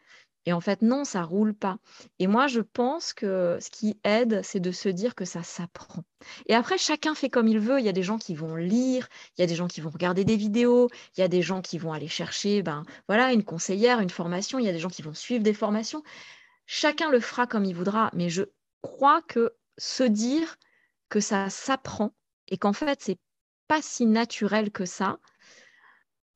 [0.47, 1.77] Et en fait, non, ça roule pas.
[2.19, 6.05] Et moi, je pense que ce qui aide, c'est de se dire que ça s'apprend.
[6.47, 7.79] Et après, chacun fait comme il veut.
[7.81, 9.91] Il y a des gens qui vont lire, il y a des gens qui vont
[9.91, 13.45] regarder des vidéos, il y a des gens qui vont aller chercher, ben voilà, une
[13.45, 14.59] conseillère, une formation.
[14.59, 16.03] Il y a des gens qui vont suivre des formations.
[16.65, 18.11] Chacun le fera comme il voudra.
[18.15, 18.45] Mais je
[18.81, 20.57] crois que se dire
[21.11, 22.15] que ça s'apprend
[22.49, 23.19] et qu'en fait, c'est
[23.69, 25.19] pas si naturel que ça,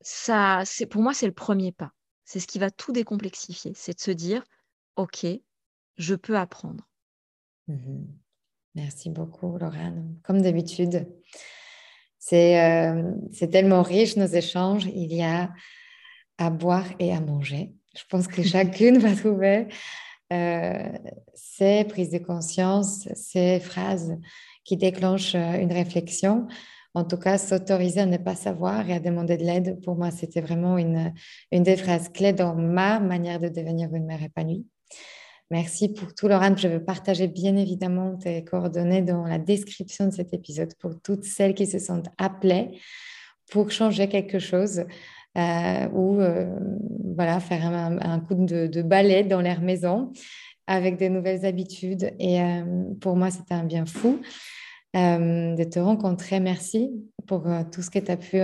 [0.01, 1.91] ça, c'est pour moi, c'est le premier pas.
[2.25, 3.73] C'est ce qui va tout décomplexifier.
[3.75, 4.43] C'est de se dire,
[4.95, 5.25] OK,
[5.97, 6.89] je peux apprendre.
[7.67, 8.05] Mmh
[8.75, 9.93] Merci beaucoup, Laurent.
[10.23, 11.07] Comme d'habitude,
[12.33, 14.85] euh, c'est tellement riche nos échanges.
[14.85, 15.51] Il y a
[16.39, 17.71] à boire et à manger.
[17.95, 19.67] Je pense que chacune va trouver
[20.31, 20.89] euh,
[21.35, 24.17] ces prises de conscience, ces phrases
[24.63, 26.47] qui déclenchent euh, une réflexion
[26.95, 30.11] en tout cas, s'autoriser à ne pas savoir et à demander de l'aide, pour moi,
[30.11, 31.11] c'était vraiment une,
[31.51, 34.67] une des phrases clés dans ma manière de devenir une mère épanouie.
[35.49, 36.55] Merci pour tout, Laurent.
[36.55, 41.25] Je veux partager bien évidemment tes coordonnées dans la description de cet épisode pour toutes
[41.25, 42.79] celles qui se sentent appelées
[43.51, 44.85] pour changer quelque chose
[45.35, 46.47] euh, ou euh,
[47.15, 50.11] voilà, faire un, coup de, de, balai dans leur maison
[50.67, 52.13] avec des nouvelles habitudes.
[52.19, 52.63] Et euh,
[53.01, 54.19] pour moi, c'était un bien fou.
[54.95, 56.39] Euh, de te rencontrer.
[56.39, 56.91] Merci
[57.25, 58.37] pour euh, tout ce que tu as pu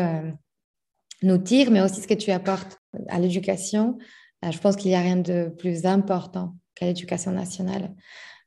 [1.21, 3.99] nous dire, mais aussi ce que tu apportes à l'éducation.
[4.41, 7.93] je pense qu'il n'y a rien de plus important qu'à l'éducation nationale.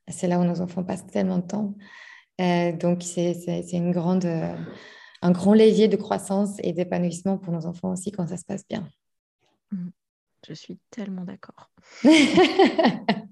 [0.09, 1.75] C'est là où nos enfants passent tellement de temps.
[2.81, 8.11] donc, c'est une grande, un grand levier de croissance et d'épanouissement pour nos enfants aussi
[8.11, 8.89] quand ça se passe bien.
[9.71, 9.91] Mmh.
[10.49, 11.71] Je suis tellement d'accord.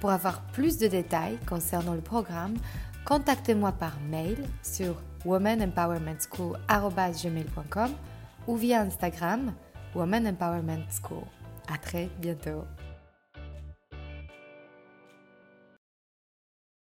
[0.00, 2.54] Pour avoir plus de détails concernant le programme,
[3.04, 4.94] contactez-moi par mail sur
[5.26, 7.90] womanempowermentschool.com
[8.46, 9.52] ou via Instagram
[9.94, 11.24] Woman Empowerment School.
[11.72, 12.64] À très bientôt.